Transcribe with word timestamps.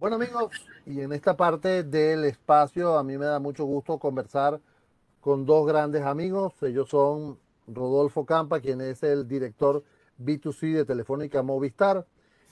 Bueno 0.00 0.16
amigos, 0.16 0.50
y 0.86 1.00
en 1.00 1.12
esta 1.12 1.36
parte 1.36 1.84
del 1.84 2.24
espacio 2.24 2.98
a 2.98 3.04
mí 3.04 3.16
me 3.16 3.26
da 3.26 3.38
mucho 3.38 3.64
gusto 3.64 3.98
conversar 3.98 4.60
con 5.20 5.46
dos 5.46 5.66
grandes 5.68 6.02
amigos. 6.02 6.52
Ellos 6.62 6.88
son 6.90 7.38
Rodolfo 7.68 8.26
Campa, 8.26 8.58
quien 8.60 8.80
es 8.80 9.04
el 9.04 9.28
director 9.28 9.84
B2C 10.18 10.74
de 10.74 10.84
Telefónica 10.84 11.42
Movistar, 11.44 12.06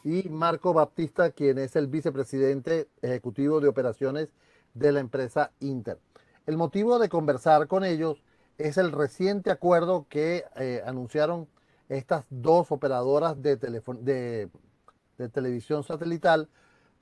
y 0.04 0.28
Marco 0.28 0.72
Baptista, 0.72 1.32
quien 1.32 1.58
es 1.58 1.74
el 1.74 1.88
vicepresidente 1.88 2.89
ejecutivo 3.02 3.61
de 3.61 3.68
operaciones 3.68 4.29
de 4.72 4.93
la 4.93 5.00
empresa 5.00 5.50
Inter. 5.59 5.98
El 6.46 6.56
motivo 6.56 7.00
de 7.00 7.09
conversar 7.09 7.66
con 7.66 7.84
ellos 7.84 8.22
es 8.56 8.79
el 8.79 8.93
reciente 8.93 9.50
acuerdo 9.50 10.06
que 10.09 10.45
eh, 10.56 10.80
anunciaron 10.86 11.48
estas 11.88 12.24
dos 12.30 12.70
operadoras 12.70 13.43
de, 13.43 13.56
de, 13.56 14.48
de 15.18 15.29
televisión 15.29 15.82
satelital 15.82 16.48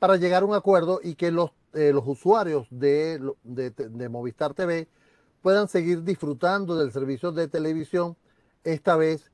para 0.00 0.16
llegar 0.16 0.42
a 0.42 0.46
un 0.46 0.54
acuerdo 0.54 0.98
y 1.02 1.14
que 1.14 1.30
los, 1.30 1.50
eh, 1.74 1.92
los 1.92 2.04
usuarios 2.06 2.66
de, 2.70 3.20
de, 3.44 4.08
Movistar 4.08 4.54
TV 4.54 4.88
puedan 5.42 5.68
seguir 5.68 6.02
disfrutando 6.02 6.74
del 6.76 6.90
servicio 6.90 7.32
de 7.32 7.48
televisión, 7.48 8.16
esta 8.64 8.96
vez 8.96 9.30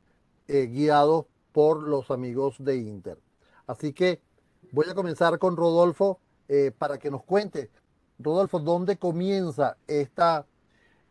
eh, 0.49 0.67
guiados 0.67 1.27
por 1.53 1.83
los 1.85 2.11
amigos 2.11 2.57
de 2.59 2.77
Inter. 2.79 3.19
Así 3.69 3.93
que 3.93 4.21
voy 4.73 4.87
a 4.91 4.95
comenzar 4.95 5.39
con 5.39 5.57
Rodolfo 5.57 6.19
eh, 6.49 6.73
para 6.77 6.99
que 6.99 7.13
nos 7.13 7.23
cuente, 7.23 7.71
Rodolfo, 8.19 8.59
¿dónde 8.59 8.97
comienza 8.97 9.77
esta, 9.87 10.47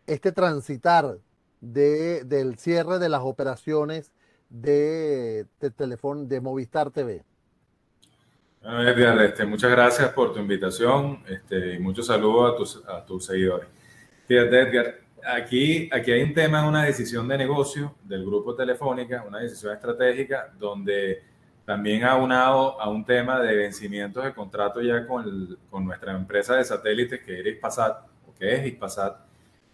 este 0.05 0.33
transitar 0.33 1.17
de, 1.61 2.25
del 2.25 2.57
cierre 2.57 2.99
de 2.99 3.07
las 3.07 3.21
operaciones 3.21 4.11
de, 4.49 5.47
de, 5.61 6.25
de 6.27 6.41
Movistar 6.41 6.91
TV? 6.91 7.23
Bueno, 8.65 8.81
Edgar, 8.81 9.21
este, 9.21 9.45
muchas 9.45 9.69
gracias 9.69 10.09
por 10.09 10.33
tu 10.33 10.39
invitación 10.39 11.23
este, 11.27 11.75
y 11.75 11.79
muchos 11.79 12.07
saludos 12.07 12.51
a 12.51 12.57
tus, 12.57 12.83
a 12.87 13.05
tus 13.05 13.23
seguidores. 13.23 13.67
Fíjate, 14.27 14.59
Edgar, 14.59 14.95
aquí, 15.23 15.87
aquí 15.93 16.11
hay 16.11 16.23
un 16.23 16.33
tema, 16.33 16.67
una 16.67 16.83
decisión 16.83 17.27
de 17.27 17.37
negocio 17.37 17.93
del 18.01 18.25
grupo 18.25 18.55
Telefónica, 18.55 19.23
una 19.27 19.37
decisión 19.37 19.71
estratégica, 19.71 20.51
donde 20.57 21.21
también 21.63 22.05
ha 22.05 22.15
unado 22.15 22.81
a 22.81 22.89
un 22.89 23.05
tema 23.05 23.39
de 23.39 23.55
vencimientos 23.55 24.23
de 24.23 24.33
contrato 24.33 24.81
ya 24.81 25.05
con, 25.05 25.59
con 25.69 25.85
nuestra 25.85 26.13
empresa 26.13 26.55
de 26.55 26.63
satélites, 26.63 27.21
que 27.23 27.39
era 27.39 27.49
Ispasat, 27.49 28.07
o 28.27 28.33
que 28.33 28.51
es 28.51 28.65
Ispasat, 28.65 29.19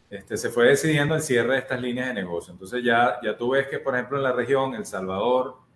este, 0.09 0.35
se 0.35 0.49
fue 0.49 0.67
decidiendo 0.67 1.15
el 1.15 1.21
cierre 1.21 1.53
de 1.53 1.59
estas 1.59 1.79
líneas 1.79 2.09
de 2.09 2.15
negocio. 2.15 2.51
Entonces 2.51 2.83
ya, 2.83 3.21
ya 3.23 3.37
tú 3.37 3.51
ves 3.51 3.67
que, 3.67 3.79
por 3.79 3.95
ejemplo, 3.95 4.17
en 4.17 4.23
la 4.23 4.33
región, 4.33 4.75
El 4.75 4.85
Salvador, 4.85 5.70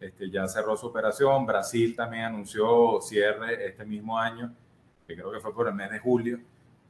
este, 0.00 0.30
ya 0.30 0.48
cerró 0.48 0.76
su 0.76 0.86
operación. 0.86 1.46
Brasil 1.46 1.94
también 1.94 2.24
anunció 2.24 3.00
cierre 3.02 3.66
este 3.66 3.84
mismo 3.84 4.18
año, 4.18 4.52
que 5.06 5.14
creo 5.14 5.30
que 5.30 5.40
fue 5.40 5.54
por 5.54 5.68
el 5.68 5.74
mes 5.74 5.90
de 5.90 5.98
julio. 5.98 6.40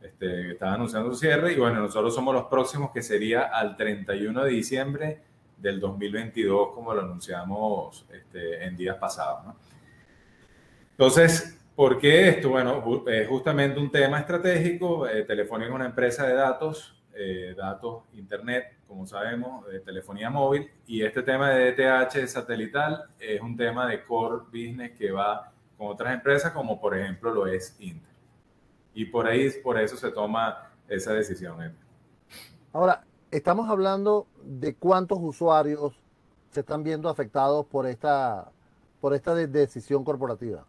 Este, 0.00 0.52
estaba 0.52 0.74
anunciando 0.74 1.10
su 1.10 1.18
cierre 1.18 1.52
y 1.52 1.56
bueno, 1.56 1.80
nosotros 1.80 2.14
somos 2.14 2.34
los 2.34 2.44
próximos 2.44 2.90
que 2.90 3.02
sería 3.02 3.42
al 3.42 3.76
31 3.76 4.44
de 4.44 4.50
diciembre 4.50 5.20
del 5.58 5.78
2022, 5.78 6.72
como 6.72 6.94
lo 6.94 7.02
anunciamos 7.02 8.06
este, 8.10 8.64
en 8.64 8.76
días 8.76 8.96
pasados. 8.96 9.54
Entonces, 10.92 11.58
¿por 11.74 11.98
qué 11.98 12.28
esto? 12.28 12.50
Bueno, 12.50 13.04
es 13.06 13.28
justamente 13.28 13.78
un 13.78 13.90
tema 13.90 14.20
estratégico. 14.20 15.06
Eh, 15.06 15.24
Telefónica 15.24 15.68
es 15.68 15.74
una 15.74 15.86
empresa 15.86 16.26
de 16.26 16.34
datos 16.34 16.96
eh, 17.22 17.54
datos, 17.56 18.04
internet, 18.14 18.76
como 18.90 19.06
sabemos, 19.06 19.64
de 19.68 19.78
telefonía 19.78 20.30
móvil. 20.30 20.68
Y 20.84 21.02
este 21.02 21.22
tema 21.22 21.50
de 21.50 21.70
DTH 21.70 22.26
satelital 22.26 23.04
es 23.20 23.40
un 23.40 23.56
tema 23.56 23.86
de 23.86 24.04
core 24.04 24.42
business 24.46 24.98
que 24.98 25.12
va 25.12 25.52
con 25.78 25.86
otras 25.86 26.12
empresas, 26.12 26.50
como 26.50 26.80
por 26.80 26.98
ejemplo 26.98 27.32
lo 27.32 27.46
es 27.46 27.76
Inter. 27.78 28.10
Y 28.92 29.04
por 29.04 29.28
ahí, 29.28 29.48
por 29.62 29.78
eso 29.78 29.96
se 29.96 30.10
toma 30.10 30.72
esa 30.88 31.12
decisión. 31.12 31.72
Ahora, 32.72 33.04
estamos 33.30 33.70
hablando 33.70 34.26
de 34.42 34.74
cuántos 34.74 35.18
usuarios 35.20 35.94
se 36.50 36.60
están 36.60 36.82
viendo 36.82 37.08
afectados 37.08 37.66
por 37.66 37.86
esta, 37.86 38.50
por 39.00 39.14
esta 39.14 39.36
decisión 39.36 40.02
corporativa. 40.02 40.66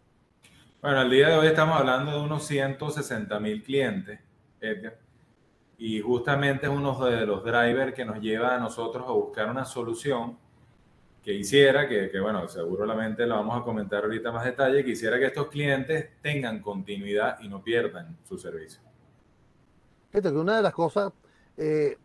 Bueno, 0.80 1.00
al 1.00 1.10
día 1.10 1.28
de 1.30 1.38
hoy 1.38 1.48
estamos 1.48 1.76
hablando 1.76 2.12
de 2.12 2.20
unos 2.20 2.46
160 2.46 3.40
mil 3.40 3.64
clientes, 3.64 4.20
Edgar, 4.60 4.96
y 5.78 6.00
justamente 6.00 6.66
es 6.66 6.72
uno 6.72 6.98
de 7.04 7.26
los 7.26 7.42
drivers 7.42 7.94
que 7.94 8.04
nos 8.04 8.20
lleva 8.20 8.54
a 8.54 8.58
nosotros 8.58 9.04
a 9.06 9.12
buscar 9.12 9.50
una 9.50 9.64
solución 9.64 10.38
que 11.22 11.32
hiciera, 11.32 11.88
que, 11.88 12.10
que 12.10 12.20
bueno, 12.20 12.48
seguramente 12.48 13.26
lo 13.26 13.36
vamos 13.36 13.60
a 13.60 13.64
comentar 13.64 14.04
ahorita 14.04 14.32
más 14.32 14.44
detalle, 14.44 14.84
que 14.84 14.90
hiciera 14.90 15.18
que 15.18 15.26
estos 15.26 15.46
clientes 15.46 16.10
tengan 16.20 16.60
continuidad 16.60 17.38
y 17.40 17.48
no 17.48 17.62
pierdan 17.62 18.16
su 18.24 18.38
servicio. 18.38 18.80
Una 20.12 20.56
de 20.56 20.62
las 20.62 20.74
cosas 20.74 21.12
eh, 21.56 21.96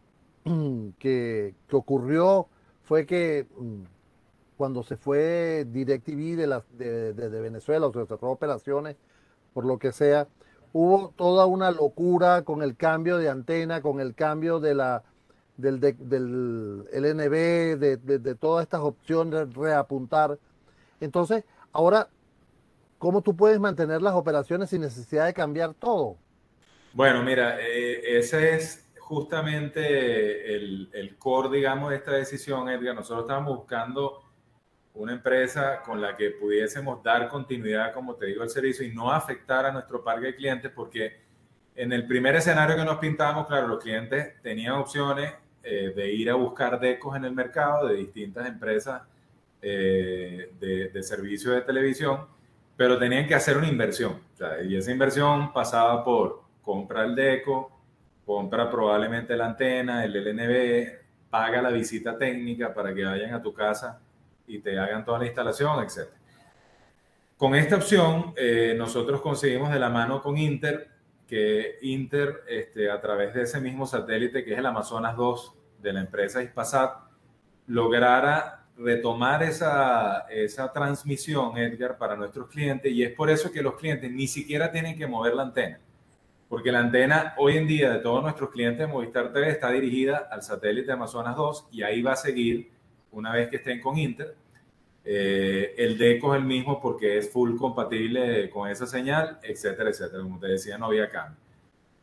que, 0.99 1.55
que, 1.67 1.75
ocurrió 1.75 2.47
fue 2.83 3.05
que 3.05 3.47
mm, 3.57 3.83
cuando 4.55 4.83
se 4.83 4.97
fue 4.97 5.65
DirecTV 5.67 6.35
de, 6.35 6.61
de, 6.77 7.13
de, 7.13 7.29
de 7.29 7.41
Venezuela, 7.41 7.87
o 7.87 7.93
se 7.93 8.05
cerró 8.05 8.31
operaciones, 8.31 8.95
por 9.53 9.65
lo 9.65 9.79
que 9.79 9.91
sea, 9.91 10.27
hubo 10.77 11.11
toda 11.15 11.47
una 11.47 11.71
locura 11.71 12.43
con 12.43 12.61
el 12.61 12.75
cambio 12.75 13.17
de 13.17 13.29
antena, 13.29 13.81
con 13.81 13.99
el 13.99 14.13
cambio 14.13 14.59
de 14.59 14.75
la, 14.75 15.03
del, 15.57 15.79
del 15.79 16.85
LNB, 16.93 17.79
de, 17.79 17.97
de, 17.97 18.35
todas 18.35 18.63
estas 18.63 18.81
opciones, 18.81 19.51
reapuntar. 19.55 20.37
Entonces, 21.01 21.43
ahora, 21.71 22.09
¿cómo 22.99 23.23
tú 23.23 23.35
puedes 23.35 23.59
mantener 23.59 24.03
las 24.03 24.13
operaciones 24.13 24.69
sin 24.69 24.81
necesidad 24.81 25.25
de 25.25 25.33
cambiar 25.33 25.73
todo? 25.73 26.17
Bueno, 26.93 27.23
mira, 27.23 27.59
eh, 27.59 28.19
ese 28.19 28.55
es 28.55 28.87
justamente 28.99 30.55
el, 30.55 30.91
el 30.93 31.17
core, 31.17 31.57
digamos, 31.57 31.89
de 31.89 31.95
esta 31.95 32.11
decisión, 32.11 32.69
Edgar. 32.69 32.93
Nosotros 32.93 33.21
estamos 33.23 33.57
buscando 33.57 34.21
una 34.97 35.13
empresa 35.13 35.81
con 35.83 36.01
la 36.01 36.17
que 36.17 36.31
pudiésemos 36.31 37.03
dar 37.03 37.29
continuidad, 37.29 37.93
como 37.93 38.15
te 38.15 38.25
digo, 38.25 38.41
al 38.41 38.49
servicio 38.49 38.85
y 38.85 38.93
no 38.93 39.11
afectar 39.11 39.65
a 39.65 39.71
nuestro 39.71 40.03
parque 40.03 40.27
de 40.27 40.35
clientes, 40.35 40.71
porque 40.73 41.17
en 41.75 41.93
el 41.93 42.07
primer 42.07 42.35
escenario 42.35 42.75
que 42.75 42.83
nos 42.83 42.97
pintamos, 42.97 43.47
claro, 43.47 43.67
los 43.67 43.81
clientes 43.81 44.41
tenían 44.41 44.73
opciones 44.73 45.33
eh, 45.63 45.93
de 45.95 46.11
ir 46.11 46.29
a 46.31 46.33
buscar 46.33 46.79
decos 46.79 47.15
en 47.15 47.25
el 47.25 47.33
mercado 47.33 47.87
de 47.87 47.95
distintas 47.95 48.47
empresas 48.47 49.03
eh, 49.61 50.51
de, 50.59 50.89
de 50.89 51.03
servicios 51.03 51.53
de 51.53 51.61
televisión, 51.61 52.25
pero 52.75 52.97
tenían 52.97 53.27
que 53.27 53.35
hacer 53.35 53.57
una 53.57 53.67
inversión. 53.67 54.19
Y 54.67 54.75
esa 54.75 54.91
inversión 54.91 55.53
pasaba 55.53 56.03
por 56.03 56.41
comprar 56.63 57.05
el 57.05 57.15
deco, 57.15 57.71
compra 58.25 58.69
probablemente 58.69 59.37
la 59.37 59.45
antena, 59.45 60.03
el 60.03 60.13
LNB, 60.13 61.29
paga 61.29 61.61
la 61.61 61.69
visita 61.69 62.17
técnica 62.17 62.73
para 62.73 62.93
que 62.93 63.03
vayan 63.03 63.33
a 63.33 63.41
tu 63.41 63.53
casa 63.53 63.99
y 64.47 64.59
te 64.59 64.79
hagan 64.79 65.05
toda 65.05 65.19
la 65.19 65.25
instalación, 65.25 65.83
etc. 65.83 66.09
Con 67.37 67.53
esta 67.53 67.75
opción, 67.75 68.33
eh, 68.35 68.73
nosotros 68.75 69.21
conseguimos 69.21 69.71
de 69.71 69.79
la 69.79 69.89
mano 69.89 70.21
con 70.21 70.37
Inter 70.37 70.89
que 71.27 71.77
Inter, 71.81 72.43
este, 72.47 72.89
a 72.89 73.01
través 73.01 73.33
de 73.33 73.43
ese 73.43 73.59
mismo 73.59 73.85
satélite 73.85 74.43
que 74.43 74.53
es 74.53 74.59
el 74.59 74.65
Amazonas 74.65 75.15
2 75.17 75.53
de 75.79 75.93
la 75.93 75.99
empresa 75.99 76.41
Ispasat, 76.41 77.01
lograra 77.67 78.63
retomar 78.77 79.43
esa, 79.43 80.25
esa 80.29 80.71
transmisión, 80.71 81.57
Edgar, 81.57 81.97
para 81.97 82.15
nuestros 82.15 82.47
clientes. 82.47 82.91
Y 82.91 83.03
es 83.03 83.11
por 83.11 83.29
eso 83.29 83.51
que 83.51 83.61
los 83.61 83.75
clientes 83.75 84.09
ni 84.11 84.27
siquiera 84.27 84.71
tienen 84.71 84.97
que 84.97 85.05
mover 85.05 85.33
la 85.33 85.43
antena. 85.43 85.79
Porque 86.47 86.71
la 86.71 86.79
antena 86.79 87.33
hoy 87.37 87.57
en 87.57 87.67
día 87.67 87.91
de 87.91 87.99
todos 87.99 88.23
nuestros 88.23 88.49
clientes 88.51 88.87
de 88.87 88.93
Movistar 88.93 89.33
TV 89.33 89.49
está 89.49 89.69
dirigida 89.71 90.29
al 90.31 90.43
satélite 90.43 90.91
Amazonas 90.91 91.35
2 91.35 91.67
y 91.71 91.83
ahí 91.83 92.01
va 92.01 92.13
a 92.13 92.15
seguir 92.15 92.71
una 93.17 93.31
vez 93.33 93.49
que 93.49 93.57
estén 93.57 93.81
con 93.81 93.97
Inter. 93.97 94.35
Eh, 95.03 95.73
el 95.77 95.97
DECO 95.97 96.35
es 96.35 96.41
el 96.41 96.45
mismo 96.45 96.81
porque 96.81 97.17
es 97.17 97.31
full 97.31 97.57
compatible 97.57 98.49
con 98.49 98.69
esa 98.69 98.85
señal, 98.85 99.39
etcétera, 99.41 99.89
etcétera. 99.89 100.21
Como 100.21 100.39
te 100.39 100.47
decía, 100.47 100.77
no 100.77 100.85
había 100.85 101.09
cambio. 101.09 101.39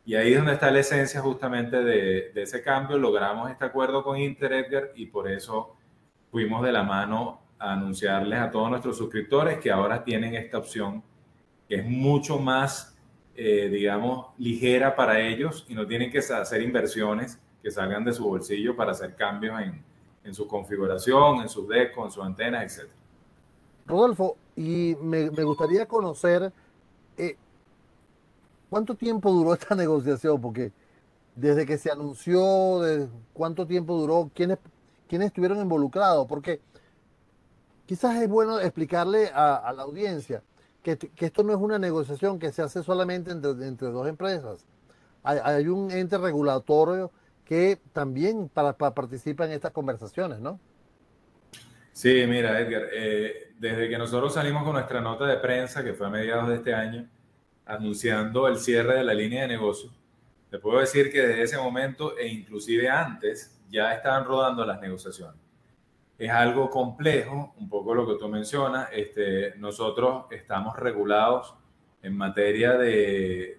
Y 0.05 0.15
ahí 0.15 0.33
es 0.33 0.37
donde 0.37 0.53
está 0.53 0.69
la 0.69 0.79
esencia 0.79 1.21
justamente 1.21 1.77
de, 1.83 2.31
de 2.33 2.41
ese 2.41 2.61
cambio. 2.61 2.97
Logramos 2.97 3.49
este 3.49 3.65
acuerdo 3.65 4.03
con 4.03 4.17
Inter, 4.17 4.53
Edgar, 4.53 4.91
y 4.95 5.05
por 5.05 5.31
eso 5.31 5.75
fuimos 6.31 6.63
de 6.63 6.71
la 6.71 6.83
mano 6.83 7.41
a 7.57 7.73
anunciarles 7.73 8.39
a 8.39 8.51
todos 8.51 8.69
nuestros 8.69 8.97
suscriptores 8.97 9.59
que 9.59 9.71
ahora 9.71 10.03
tienen 10.03 10.35
esta 10.35 10.57
opción 10.57 11.01
que 11.67 11.75
es 11.75 11.85
mucho 11.85 12.37
más, 12.39 12.95
eh, 13.35 13.69
digamos, 13.71 14.27
ligera 14.37 14.95
para 14.95 15.19
ellos 15.19 15.65
y 15.67 15.73
no 15.73 15.87
tienen 15.87 16.11
que 16.11 16.19
hacer 16.19 16.61
inversiones 16.61 17.39
que 17.63 17.71
salgan 17.71 18.03
de 18.03 18.13
su 18.13 18.23
bolsillo 18.23 18.75
para 18.75 18.91
hacer 18.91 19.15
cambios 19.15 19.59
en, 19.61 19.83
en 20.25 20.33
su 20.33 20.47
configuración, 20.47 21.41
en 21.41 21.49
sus 21.49 21.67
decos, 21.67 22.05
en 22.05 22.11
sus 22.11 22.23
antenas, 22.23 22.77
etc. 22.77 22.89
Rodolfo, 23.85 24.35
y 24.55 24.95
me, 25.01 25.29
gustaría 25.29 25.87
conocer 25.87 26.51
eh, 27.17 27.37
cuánto 28.69 28.95
tiempo 28.95 29.31
duró 29.31 29.53
esta 29.59 29.75
negociación, 29.75 30.41
porque 30.41 30.71
desde 31.35 31.65
que 31.65 31.77
se 31.77 31.91
anunció, 31.91 32.81
cuánto 33.33 33.67
tiempo 33.67 33.95
duró, 33.97 34.31
quiénes, 34.33 34.57
quiénes 35.07 35.27
estuvieron 35.27 35.59
involucrados, 35.59 36.25
porque 36.27 36.59
quizás 37.85 38.21
es 38.21 38.27
bueno 38.27 38.59
explicarle 38.59 39.29
a, 39.33 39.71
la 39.75 39.83
audiencia 39.83 40.41
que, 40.81 40.97
esto 41.17 41.43
no 41.43 41.53
es 41.53 41.59
una 41.59 41.77
negociación 41.77 42.39
que 42.39 42.51
se 42.51 42.61
hace 42.61 42.83
solamente 42.83 43.31
entre, 43.31 43.51
entre 43.67 43.89
dos 43.89 44.07
empresas. 44.07 44.65
Hay, 45.23 45.67
un 45.67 45.89
ente 45.89 46.19
regulatorio 46.19 47.11
que 47.45 47.79
también 47.93 48.49
para, 48.49 48.73
participa 48.73 49.45
en 49.45 49.51
estas 49.51 49.71
conversaciones, 49.71 50.39
¿no? 50.39 50.59
Sí, 51.93 52.25
mira, 52.27 52.59
Edgar, 52.59 52.87
eh, 52.91 53.53
desde 53.57 53.87
que 53.87 53.97
nosotros 53.97 54.33
salimos 54.33 54.63
con 54.63 54.73
nuestra 54.73 54.99
nota 54.99 55.25
de 55.25 55.37
prensa, 55.37 55.83
que 55.83 55.93
fue 55.93 56.07
a 56.07 56.09
mediados 56.09 56.49
de 56.49 56.55
este 56.55 56.73
año, 56.73 57.07
anunciando 57.65 58.47
el 58.47 58.57
cierre 58.57 58.95
de 58.97 59.03
la 59.03 59.13
línea 59.13 59.43
de 59.43 59.47
negocio, 59.47 59.91
te 60.49 60.59
puedo 60.59 60.79
decir 60.79 61.11
que 61.11 61.21
desde 61.21 61.43
ese 61.43 61.57
momento 61.57 62.17
e 62.17 62.27
inclusive 62.27 62.89
antes 62.89 63.61
ya 63.69 63.93
estaban 63.93 64.25
rodando 64.25 64.65
las 64.65 64.81
negociaciones. 64.81 65.39
Es 66.17 66.31
algo 66.31 66.69
complejo, 66.69 67.53
un 67.57 67.69
poco 67.69 67.93
lo 67.93 68.07
que 68.07 68.15
tú 68.15 68.29
mencionas. 68.29 68.89
Este, 68.91 69.55
nosotros 69.57 70.25
estamos 70.31 70.77
regulados 70.77 71.55
en 72.05 72.15
materia 72.15 72.77
de, 72.77 73.57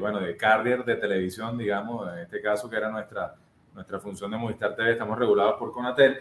bueno, 0.00 0.20
de 0.20 0.36
carrier 0.36 0.84
de 0.84 0.96
televisión, 0.96 1.56
digamos, 1.56 2.12
en 2.12 2.18
este 2.18 2.42
caso 2.42 2.68
que 2.68 2.76
era 2.76 2.90
nuestra, 2.90 3.34
nuestra 3.74 3.98
función 3.98 4.30
de 4.30 4.36
Movistar 4.36 4.76
TV, 4.76 4.92
estamos 4.92 5.18
regulados 5.18 5.54
por 5.58 5.72
Conatel 5.72 6.18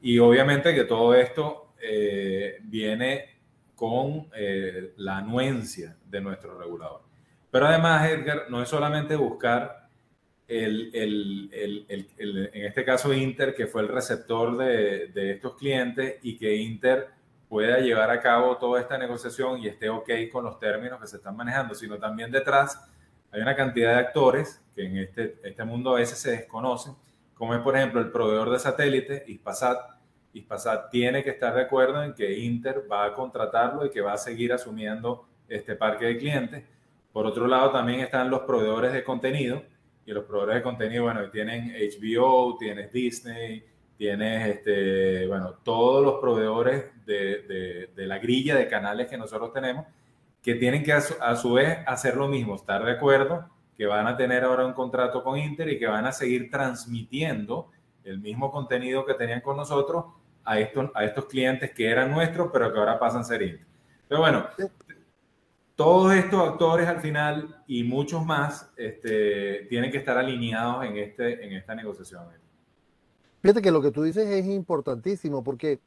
y 0.00 0.18
obviamente 0.18 0.74
que 0.74 0.84
todo 0.84 1.14
esto 1.14 1.74
eh, 1.82 2.60
viene 2.62 3.40
con 3.74 4.28
eh, 4.34 4.94
la 4.96 5.18
anuencia 5.18 5.96
de 6.06 6.20
nuestro 6.22 6.58
regulador. 6.58 7.02
Pero 7.50 7.66
además, 7.66 8.10
Edgar, 8.10 8.46
no 8.48 8.62
es 8.62 8.68
solamente 8.68 9.16
buscar 9.16 9.88
el, 10.48 10.90
en 11.52 12.64
este 12.64 12.84
caso 12.84 13.12
Inter, 13.12 13.54
que 13.54 13.66
fue 13.66 13.82
el 13.82 13.88
receptor 13.88 14.56
de, 14.56 15.32
estos 15.32 15.56
clientes 15.56 16.16
y 16.22 16.36
que 16.38 16.56
Inter 16.56 17.08
pueda 17.50 17.80
llevar 17.80 18.08
a 18.12 18.20
cabo 18.20 18.56
toda 18.58 18.80
esta 18.80 18.96
negociación 18.96 19.58
y 19.58 19.66
esté 19.66 19.90
ok 19.90 20.08
con 20.30 20.44
los 20.44 20.60
términos 20.60 21.00
que 21.00 21.08
se 21.08 21.16
están 21.16 21.36
manejando, 21.36 21.74
sino 21.74 21.98
también 21.98 22.30
detrás 22.30 22.80
hay 23.32 23.42
una 23.42 23.56
cantidad 23.56 23.94
de 23.94 23.98
actores 23.98 24.62
que 24.72 24.86
en 24.86 24.98
este, 24.98 25.36
este 25.42 25.64
mundo 25.64 25.90
a 25.90 25.98
veces 25.98 26.16
se 26.16 26.30
desconocen, 26.30 26.94
como 27.34 27.52
es 27.52 27.60
por 27.60 27.76
ejemplo 27.76 28.00
el 28.00 28.12
proveedor 28.12 28.50
de 28.50 28.60
satélite, 28.60 29.24
Ispasat. 29.26 29.78
Ispasat 30.32 30.90
tiene 30.90 31.24
que 31.24 31.30
estar 31.30 31.52
de 31.52 31.62
acuerdo 31.62 32.04
en 32.04 32.14
que 32.14 32.38
Inter 32.38 32.84
va 32.90 33.06
a 33.06 33.14
contratarlo 33.14 33.84
y 33.84 33.90
que 33.90 34.00
va 34.00 34.12
a 34.12 34.18
seguir 34.18 34.52
asumiendo 34.52 35.26
este 35.48 35.74
parque 35.74 36.04
de 36.04 36.18
clientes. 36.18 36.64
Por 37.12 37.26
otro 37.26 37.48
lado, 37.48 37.72
también 37.72 37.98
están 37.98 38.30
los 38.30 38.42
proveedores 38.42 38.92
de 38.92 39.02
contenido, 39.02 39.60
y 40.06 40.12
los 40.12 40.24
proveedores 40.24 40.56
de 40.56 40.62
contenido, 40.62 41.04
bueno, 41.04 41.28
tienen 41.30 41.72
HBO, 41.72 42.56
tienes 42.58 42.92
Disney, 42.92 43.64
tienes, 44.00 44.56
este, 44.56 45.26
bueno, 45.26 45.56
todos 45.62 46.02
los 46.02 46.22
proveedores 46.22 46.86
de, 47.04 47.90
de, 47.94 48.06
la 48.06 48.18
grilla 48.18 48.56
de 48.56 48.66
canales 48.66 49.08
que 49.08 49.18
nosotros 49.18 49.52
tenemos, 49.52 49.84
que 50.42 50.54
tienen 50.54 50.82
que 50.82 50.94
a 50.94 51.36
su, 51.36 51.52
vez 51.52 51.80
hacer 51.86 52.16
lo 52.16 52.26
mismo, 52.26 52.54
estar 52.54 52.82
de 52.82 52.92
acuerdo, 52.92 53.50
que 53.76 53.84
van 53.84 54.06
a 54.06 54.16
tener 54.16 54.42
ahora 54.42 54.64
un 54.64 54.72
contrato 54.72 55.22
con 55.22 55.36
Inter 55.38 55.68
y 55.68 55.78
que 55.78 55.86
van 55.86 56.06
a 56.06 56.12
seguir 56.12 56.50
transmitiendo 56.50 57.70
el 58.02 58.20
mismo 58.20 58.50
contenido 58.50 59.04
que 59.04 59.12
tenían 59.12 59.42
con 59.42 59.58
nosotros 59.58 60.06
a 60.44 60.58
estos, 60.58 60.90
a 60.94 61.04
estos 61.04 61.26
clientes 61.26 61.70
que 61.72 61.90
eran 61.90 62.10
nuestros, 62.10 62.48
pero 62.50 62.72
que 62.72 62.78
ahora 62.78 62.98
pasan 62.98 63.20
a 63.20 63.24
ser 63.24 63.42
Inter. 63.42 63.66
Pero 64.08 64.22
bueno, 64.22 64.46
todos 65.76 66.14
estos 66.14 66.48
actores 66.48 66.88
al 66.88 67.02
final 67.02 67.62
y 67.66 67.84
muchos 67.84 68.24
más 68.24 68.72
este, 68.78 69.66
tienen 69.68 69.90
que 69.90 69.98
estar 69.98 70.16
alineados 70.16 70.86
en, 70.86 70.96
este, 70.96 71.44
en 71.44 71.52
esta 71.52 71.74
negociación. 71.74 72.40
Fíjate 73.42 73.62
que 73.62 73.70
lo 73.70 73.80
que 73.82 73.90
tú 73.90 74.02
dices 74.02 74.28
es 74.28 74.46
importantísimo 74.46 75.42
porque 75.42 75.80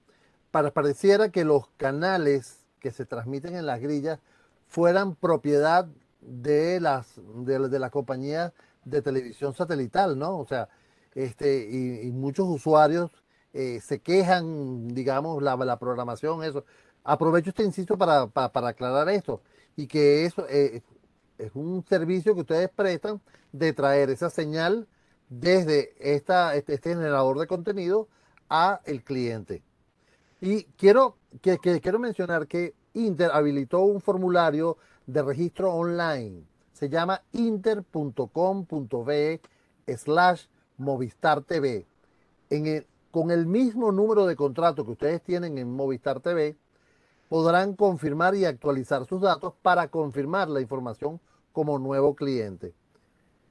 para, 0.52 0.72
pareciera 0.72 1.30
que 1.30 1.46
los 1.46 1.68
canales 1.78 2.66
que 2.80 2.92
se 2.92 3.06
transmiten 3.06 3.56
en 3.56 3.66
las 3.66 3.80
grillas 3.80 4.20
fueran 4.68 5.16
propiedad 5.16 5.88
de 6.22 6.80
las 6.80 7.20
de, 7.46 7.70
de 7.70 7.80
la 7.80 7.90
compañía 7.90 8.54
de 8.86 9.02
televisión 9.02 9.54
satelital, 9.54 10.18
¿no? 10.18 10.40
O 10.40 10.46
sea, 10.46 10.70
este, 11.16 11.68
y, 11.70 12.12
muchos 12.12 12.48
usuarios 12.48 13.12
eh, 13.54 13.80
se 13.82 14.00
quejan, 14.00 14.88
digamos, 14.90 15.42
la, 15.44 15.78
programación, 15.80 16.44
eso. 16.44 16.66
Aprovecho 17.04 17.50
este 17.50 17.64
insisto 17.64 17.98
para, 17.98 18.28
para 18.28 18.70
aclarar 18.70 19.10
esto 19.10 19.42
y 19.76 19.88
que 19.88 20.26
eso 20.26 20.46
eh, 20.50 20.82
es 21.38 21.52
un 21.54 21.86
servicio 21.88 22.34
que 22.34 22.42
ustedes 22.42 22.70
prestan 22.70 23.22
de 23.52 23.74
traer 23.74 24.10
esa 24.10 24.30
señal 24.30 24.88
desde 25.30 25.94
esta, 26.00 26.56
este, 26.56 26.74
este, 26.76 26.90
generador 26.92 27.40
de 27.40 27.48
contenido 27.48 28.08
a 28.50 28.82
el 28.86 29.04
cliente. 29.04 29.64
Y 30.42 30.64
quiero, 30.78 31.18
que, 31.42 31.58
quiero 31.60 32.00
mencionar 32.00 32.48
que 32.48 32.74
Inter 32.94 33.32
habilitó 33.34 33.82
un 33.82 34.02
formulario 34.02 34.78
de 35.08 35.22
registro 35.22 35.74
online. 35.74 36.44
Se 36.74 36.90
llama 36.90 37.22
inter.com.be 37.32 38.22
slash 39.88 40.46
Movistar 40.78 41.42
TV. 41.44 41.86
Con 43.12 43.32
el 43.32 43.46
mismo 43.46 43.92
número 43.92 44.26
de 44.26 44.36
contrato 44.36 44.84
que 44.84 44.92
ustedes 44.92 45.22
tienen 45.22 45.58
en 45.60 45.72
Movistar 45.72 46.20
TV, 46.20 46.56
podrán 47.30 47.76
confirmar 47.76 48.36
y 48.36 48.46
actualizar 48.46 49.06
sus 49.06 49.22
datos 49.22 49.54
para 49.62 49.88
confirmar 49.88 50.50
la 50.50 50.62
información 50.62 51.20
como 51.52 51.80
nuevo 51.80 52.16
cliente. 52.16 52.74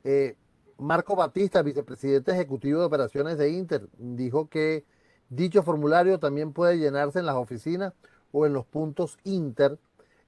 Eh, 0.04 0.36
Marco 0.78 1.16
Batista, 1.16 1.62
vicepresidente 1.62 2.32
ejecutivo 2.32 2.80
de 2.80 2.86
operaciones 2.86 3.38
de 3.38 3.50
Inter, 3.50 3.88
dijo 3.98 4.48
que 4.48 4.84
dicho 5.28 5.62
formulario 5.62 6.18
también 6.18 6.52
puede 6.52 6.78
llenarse 6.78 7.18
en 7.18 7.26
las 7.26 7.36
oficinas 7.36 7.94
o 8.32 8.46
en 8.46 8.52
los 8.52 8.66
puntos 8.66 9.18
Inter, 9.24 9.78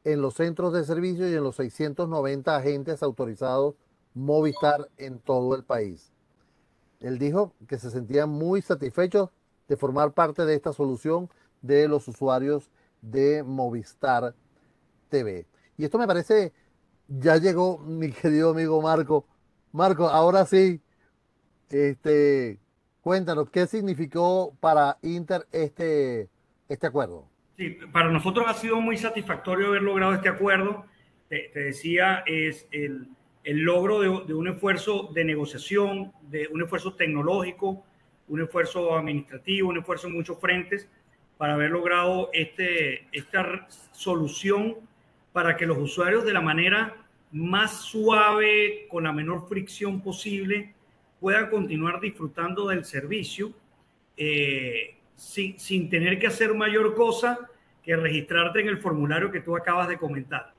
en 0.05 0.21
los 0.21 0.35
centros 0.35 0.73
de 0.73 0.85
servicio 0.85 1.29
y 1.29 1.35
en 1.35 1.43
los 1.43 1.57
690 1.57 2.57
agentes 2.57 3.03
autorizados 3.03 3.75
Movistar 4.15 4.89
en 4.97 5.19
todo 5.19 5.57
el 5.57 5.65
país. 5.65 6.13
Él 7.01 7.19
dijo 7.19 7.53
que 7.67 7.79
se 7.79 7.91
sentía 7.91 8.27
muy 8.27 8.63
satisfecho 8.63 9.33
de 9.69 9.77
formar 9.77 10.13
parte 10.13 10.47
de 10.47 10.55
esta 10.55 10.73
solución 10.73 11.29
de 11.63 11.89
los 11.89 12.07
usuarios 12.07 12.71
de 13.03 13.43
Movistar 13.43 14.35
TV. 15.09 15.47
Y 15.77 15.85
esto 15.85 15.99
me 15.99 16.07
parece, 16.07 16.53
ya 17.09 17.37
llegó 17.39 17.79
mi 17.79 18.11
querido 18.13 18.51
amigo 18.51 18.81
Marco. 18.81 19.27
Marco, 19.75 20.09
ahora 20.09 20.47
sí, 20.47 20.81
este, 21.69 22.61
cuéntanos, 23.01 23.51
¿qué 23.51 23.67
significó 23.67 24.57
para 24.61 24.99
Inter 25.03 25.49
este, 25.51 26.29
este 26.69 26.87
acuerdo? 26.87 27.29
Sí, 27.57 27.77
para 27.93 28.09
nosotros 28.09 28.47
ha 28.49 28.55
sido 28.55 28.81
muy 28.81 28.97
satisfactorio 28.97 29.67
haber 29.67 29.83
logrado 29.83 30.15
este 30.15 30.29
acuerdo. 30.29 30.85
Te, 31.29 31.51
decía, 31.53 32.23
es 32.25 32.69
el, 32.71 33.09
el 33.43 33.63
logro 33.63 33.99
de, 33.99 34.27
de, 34.29 34.35
un 34.35 34.47
esfuerzo 34.47 35.11
de 35.13 35.25
negociación, 35.25 36.13
de 36.23 36.47
un 36.53 36.63
esfuerzo 36.63 36.95
tecnológico, 36.95 37.85
un 38.29 38.43
esfuerzo 38.43 38.97
administrativo, 38.97 39.71
un 39.71 39.79
esfuerzo 39.79 40.07
en 40.07 40.13
muchos 40.13 40.39
frentes 40.39 40.89
para 41.37 41.55
haber 41.55 41.73
logrado 41.73 42.31
este, 42.33 43.09
esta 43.11 43.67
solución 43.91 44.77
para 45.33 45.57
que 45.57 45.67
los 45.67 45.79
usuarios 45.79 46.25
de 46.25 46.33
la 46.33 46.41
manera 46.41 47.04
más 47.35 47.83
suave, 47.83 48.87
con 48.89 49.05
la 49.05 49.13
menor 49.13 49.47
fricción 49.49 50.01
posible, 50.01 50.75
puedan 51.21 51.51
continuar 51.51 52.01
disfrutando 52.01 52.67
del 52.69 52.85
servicio 52.85 53.53
eh, 54.17 54.97
sin, 55.15 55.59
sin, 55.59 55.91
tener 55.91 56.19
que 56.19 56.29
hacer 56.29 56.55
mayor 56.55 56.95
cosa 56.95 57.39
que 57.83 57.95
registrarte 57.97 58.61
en 58.61 58.69
el 58.69 58.79
formulario 58.79 59.31
que 59.31 59.41
tú 59.41 59.57
acabas 59.57 59.89
de 59.89 59.99
comentar. 59.99 60.55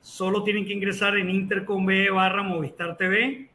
Solo 0.00 0.42
tienen 0.42 0.66
que 0.66 0.72
ingresar 0.72 1.16
en 1.16 1.30
intercom.be 1.30 2.10
barra 2.10 2.42
Movistar 2.42 2.96
TV, 2.96 3.48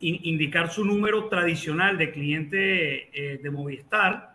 indicar 0.00 0.70
su 0.70 0.84
número 0.84 1.28
tradicional 1.28 1.98
de 1.98 2.10
cliente 2.10 3.10
eh, 3.12 3.38
de 3.38 3.50
Movistar 3.50 4.30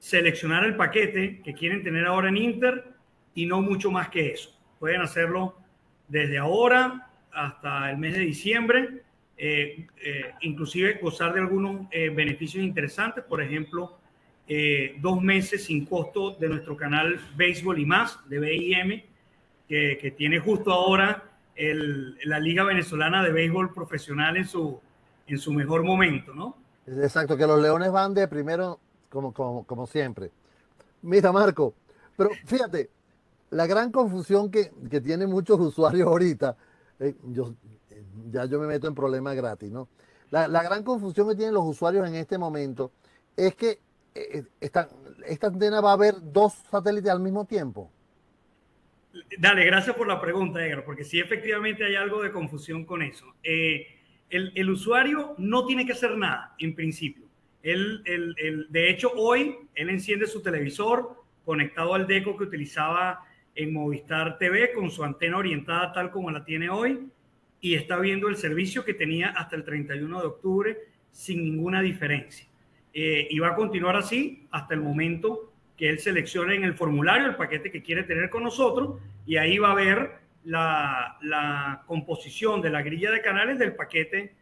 seleccionar 0.00 0.64
el 0.64 0.76
paquete 0.76 1.42
que 1.44 1.54
quieren 1.54 1.84
tener 1.84 2.06
ahora 2.06 2.30
en 2.30 2.38
Inter 2.38 2.84
y 3.34 3.46
no 3.46 3.60
mucho 3.60 3.92
más 3.92 4.08
que 4.08 4.32
eso. 4.32 4.58
Pueden 4.80 5.02
hacerlo 5.02 5.59
desde 6.10 6.36
ahora 6.36 7.08
hasta 7.32 7.90
el 7.90 7.96
mes 7.96 8.12
de 8.14 8.20
diciembre, 8.20 9.02
eh, 9.38 9.86
eh, 10.04 10.34
inclusive 10.42 10.98
gozar 11.00 11.32
de 11.32 11.40
algunos 11.40 11.86
eh, 11.90 12.10
beneficios 12.10 12.62
interesantes, 12.62 13.24
por 13.24 13.40
ejemplo, 13.40 13.96
dos 14.98 15.22
meses 15.22 15.62
sin 15.66 15.86
costo 15.86 16.32
de 16.32 16.48
nuestro 16.48 16.76
canal 16.76 17.20
Béisbol 17.36 17.78
y 17.78 17.86
más, 17.86 18.18
de 18.28 18.40
BIM, 18.40 19.00
que, 19.68 19.96
que 19.96 20.10
tiene 20.10 20.40
justo 20.40 20.72
ahora 20.72 21.22
el, 21.54 22.18
la 22.24 22.40
Liga 22.40 22.64
Venezolana 22.64 23.22
de 23.22 23.30
Béisbol 23.30 23.72
Profesional 23.72 24.36
en 24.36 24.48
su, 24.48 24.80
en 25.28 25.38
su 25.38 25.52
mejor 25.52 25.84
momento, 25.84 26.34
¿no? 26.34 26.56
Exacto, 26.86 27.36
que 27.36 27.46
los 27.46 27.62
Leones 27.62 27.92
van 27.92 28.12
de 28.12 28.26
primero 28.26 28.80
como, 29.08 29.32
como, 29.32 29.86
siempre. 29.86 30.30
Mira, 31.02 31.30
Marco, 31.30 31.74
pero 32.16 32.30
fíjate, 32.44 32.90
la 33.50 33.66
gran 33.66 33.90
confusión 33.90 34.50
que, 34.50 34.70
que 34.90 35.00
tienen 35.00 35.28
muchos 35.28 35.58
usuarios 35.60 36.06
ahorita, 36.06 36.56
eh, 36.98 37.14
yo, 37.28 37.54
ya 38.30 38.44
yo 38.46 38.60
me 38.60 38.66
meto 38.66 38.88
en 38.88 38.94
problemas 38.94 39.36
gratis, 39.36 39.70
¿no? 39.70 39.88
La, 40.30 40.46
la, 40.46 40.62
gran 40.62 40.84
confusión 40.84 41.28
que 41.28 41.34
tienen 41.34 41.54
los 41.54 41.64
usuarios 41.64 42.06
en 42.06 42.14
este 42.14 42.38
momento 42.38 42.92
es 43.36 43.56
que 43.56 43.80
eh, 44.14 44.44
esta, 44.60 44.88
antena 45.42 45.80
va 45.80 45.90
a 45.90 45.94
haber 45.94 46.14
dos 46.20 46.54
satélites 46.70 47.10
al 47.10 47.20
mismo 47.20 47.44
tiempo. 47.46 47.90
Dale, 49.38 49.64
gracias 49.64 49.96
por 49.96 50.06
la 50.06 50.20
pregunta, 50.20 50.64
Edgar, 50.64 50.84
porque 50.84 51.02
sí, 51.02 51.18
efectivamente 51.18 51.84
hay 51.84 51.96
algo 51.96 52.22
de 52.22 52.30
confusión 52.30 52.84
con 52.84 53.02
eso. 53.02 53.26
Eh, 53.42 53.86
el, 54.30 54.52
el, 54.54 54.70
usuario 54.70 55.34
no 55.38 55.66
tiene 55.66 55.84
que 55.84 55.92
hacer 55.92 56.16
nada, 56.16 56.54
en 56.60 56.76
principio. 56.76 57.24
Él, 57.62 58.02
de 58.70 58.90
hecho, 58.90 59.12
hoy 59.16 59.56
él 59.74 59.90
enciende 59.90 60.26
su 60.26 60.40
televisor 60.40 61.16
conectado 61.44 61.94
al 61.94 62.06
DECO 62.06 62.36
que 62.36 62.44
utilizaba 62.44 63.24
en 63.62 63.74
Movistar 63.74 64.38
TV 64.38 64.72
con 64.72 64.90
su 64.90 65.04
antena 65.04 65.36
orientada 65.36 65.92
tal 65.92 66.10
como 66.10 66.30
la 66.30 66.44
tiene 66.44 66.70
hoy 66.70 67.08
y 67.60 67.74
está 67.74 67.98
viendo 67.98 68.28
el 68.28 68.36
servicio 68.36 68.84
que 68.84 68.94
tenía 68.94 69.28
hasta 69.30 69.54
el 69.54 69.64
31 69.64 70.20
de 70.20 70.26
octubre 70.26 70.78
sin 71.10 71.42
ninguna 71.42 71.82
diferencia. 71.82 72.46
Eh, 72.94 73.28
y 73.30 73.38
va 73.38 73.48
a 73.48 73.54
continuar 73.54 73.96
así 73.96 74.46
hasta 74.50 74.72
el 74.72 74.80
momento 74.80 75.52
que 75.76 75.90
él 75.90 75.98
seleccione 75.98 76.54
en 76.54 76.64
el 76.64 76.74
formulario 76.74 77.26
el 77.26 77.36
paquete 77.36 77.70
que 77.70 77.82
quiere 77.82 78.04
tener 78.04 78.30
con 78.30 78.44
nosotros 78.44 78.98
y 79.26 79.36
ahí 79.36 79.58
va 79.58 79.72
a 79.72 79.74
ver 79.74 80.20
la, 80.44 81.82
composición 81.86 82.62
de 82.62 82.70
la 82.70 82.80
grilla 82.80 83.10
de 83.10 83.20
canales 83.20 83.58
del 83.58 83.74
paquete 83.74 84.34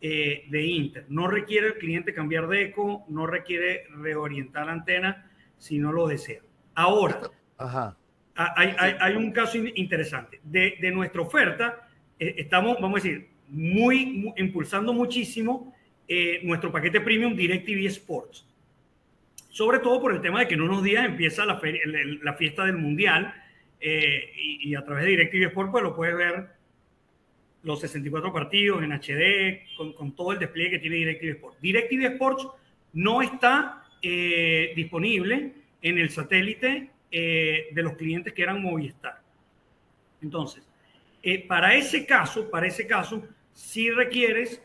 eh, 0.00 0.46
de 0.48 0.66
Inter. 0.66 1.04
No 1.10 1.28
requiere 1.28 1.66
el 1.66 1.74
cliente 1.74 2.14
cambiar 2.14 2.48
de 2.48 2.62
eco, 2.62 3.04
no 3.08 3.26
requiere 3.26 3.84
reorientar 3.90 4.66
la 4.66 4.72
antena 4.72 5.30
si 5.58 5.78
no 5.78 5.92
lo 5.92 6.08
desea. 6.08 6.40
Ahora, 6.74 7.20
Ajá. 7.58 7.96
Hay, 8.34 8.74
hay, 8.78 8.94
hay, 8.98 9.16
un 9.16 9.30
caso 9.30 9.58
interesante. 9.58 10.40
De, 10.42 10.76
de 10.80 10.90
nuestra 10.90 11.20
oferta, 11.20 11.88
eh, 12.18 12.34
estamos, 12.38 12.78
vamos 12.80 13.00
a 13.00 13.02
decir, 13.02 13.28
muy, 13.48 14.32
impulsando 14.36 14.92
muchísimo 14.92 15.74
eh, 16.08 16.40
nuestro 16.42 16.72
paquete 16.72 17.00
premium 17.00 17.36
DirecTV 17.36 17.86
Sports. 17.86 18.46
Sobre 19.50 19.80
todo 19.80 20.00
por 20.00 20.14
el 20.14 20.22
tema 20.22 20.40
de 20.40 20.48
que 20.48 20.54
en 20.54 20.62
unos 20.62 20.82
días 20.82 21.04
empieza 21.04 21.44
la, 21.44 21.60
la 22.22 22.34
fiesta 22.34 22.64
del 22.64 22.78
Mundial 22.78 23.34
y, 23.80 24.70
y, 24.70 24.74
a 24.76 24.84
través 24.84 25.04
de 25.04 25.10
DirecTV 25.10 25.48
Sports 25.48 25.70
pues 25.72 25.82
lo 25.84 25.94
puedes 25.94 26.16
ver 26.16 26.46
los 27.62 27.80
64 27.80 28.32
partidos 28.32 28.82
en 28.82 28.92
HD, 28.92 29.62
con, 29.96 30.14
todo 30.14 30.32
el 30.32 30.38
despliegue 30.38 30.72
que 30.72 30.78
tiene 30.78 30.96
DirecTV 30.96 31.30
Sports. 31.30 31.58
DirecTV 31.60 32.04
Sports 32.14 32.48
no 32.92 33.22
está 33.22 33.84
eh, 34.02 34.72
disponible 34.74 35.52
en 35.80 35.98
el 35.98 36.10
satélite 36.10 36.90
eh, 37.12 37.68
de 37.72 37.82
los 37.82 37.92
clientes 37.92 38.32
que 38.32 38.42
eran 38.42 38.60
Movistar. 38.60 39.20
Entonces, 40.20 40.66
eh, 41.22 41.46
para 41.46 41.74
ese 41.74 42.04
caso, 42.04 42.50
para 42.50 42.66
ese 42.66 42.86
caso, 42.86 43.22
si 43.52 43.90
requieres 43.90 44.62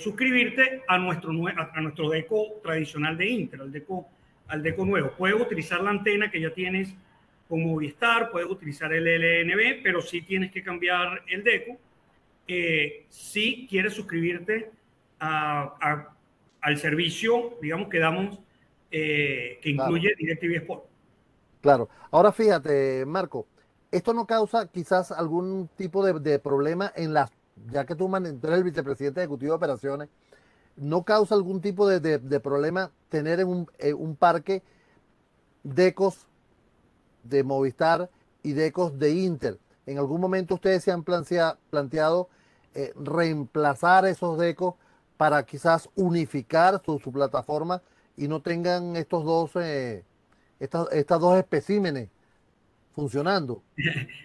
suscribirte 0.00 0.82
a 0.86 0.96
nuestro, 0.96 1.30
a, 1.30 1.80
nuestro 1.80 2.08
deco 2.08 2.60
tradicional 2.62 3.18
de 3.18 3.28
Inter, 3.28 3.60
al 3.60 3.72
deco, 3.72 4.08
al 4.46 4.62
deco 4.62 4.86
nuevo. 4.86 5.12
Puedes 5.18 5.38
utilizar 5.38 5.80
la 5.82 5.90
antena 5.90 6.30
que 6.30 6.40
ya 6.40 6.54
tienes 6.54 6.94
con 7.48 7.64
Movistar, 7.64 8.30
puedes 8.30 8.48
utilizar 8.48 8.92
el 8.94 9.04
LNB, 9.04 9.82
pero 9.82 10.00
sí 10.00 10.22
tienes 10.22 10.52
que 10.52 10.62
cambiar 10.62 11.22
el 11.26 11.42
deco 11.42 11.78
si 13.08 13.66
quieres 13.68 13.92
suscribirte 13.92 14.70
al 15.18 16.78
servicio, 16.78 17.58
digamos, 17.60 17.88
que 17.88 17.98
damos, 17.98 18.38
eh, 18.90 19.58
que 19.62 19.70
incluye 19.70 20.14
DirecTV 20.18 20.56
Sport. 20.56 20.84
Claro. 21.68 21.90
Ahora 22.10 22.32
fíjate, 22.32 23.04
Marco, 23.04 23.46
esto 23.90 24.14
no 24.14 24.26
causa 24.26 24.68
quizás 24.68 25.12
algún 25.12 25.68
tipo 25.76 26.02
de, 26.02 26.38
problema 26.38 26.90
en 26.96 27.12
las, 27.12 27.30
ya 27.70 27.84
que 27.84 27.94
tú, 27.94 28.10
eres 28.16 28.42
el 28.42 28.64
vicepresidente 28.64 29.20
ejecutivo 29.20 29.52
de 29.52 29.56
operaciones, 29.56 30.08
no 30.78 31.02
causa 31.02 31.34
algún 31.34 31.60
tipo 31.60 31.86
de, 31.86 32.40
problema 32.40 32.90
tener 33.10 33.40
en 33.40 33.48
un, 33.48 33.70
un 33.98 34.16
parque 34.16 34.62
DECOS 35.62 36.26
de 37.24 37.44
Movistar 37.44 38.08
y 38.42 38.54
DECOS 38.54 38.98
de 38.98 39.10
Inter. 39.10 39.58
En 39.84 39.98
algún 39.98 40.22
momento 40.22 40.54
ustedes 40.54 40.82
se 40.82 40.90
han 40.90 41.04
planteado 41.04 42.30
eh, 42.74 42.94
reemplazar 42.96 44.06
esos 44.06 44.38
decos 44.38 44.72
para 45.18 45.44
quizás 45.44 45.90
unificar 45.96 46.80
su, 46.82 46.98
plataforma 47.12 47.82
y 48.16 48.26
no 48.26 48.40
tengan 48.40 48.96
estos 48.96 49.22
dos, 49.26 49.50
eh, 49.56 50.06
estas, 50.60 50.92
estas, 50.92 51.20
dos 51.20 51.36
especímenes 51.38 52.08
funcionando. 52.94 53.62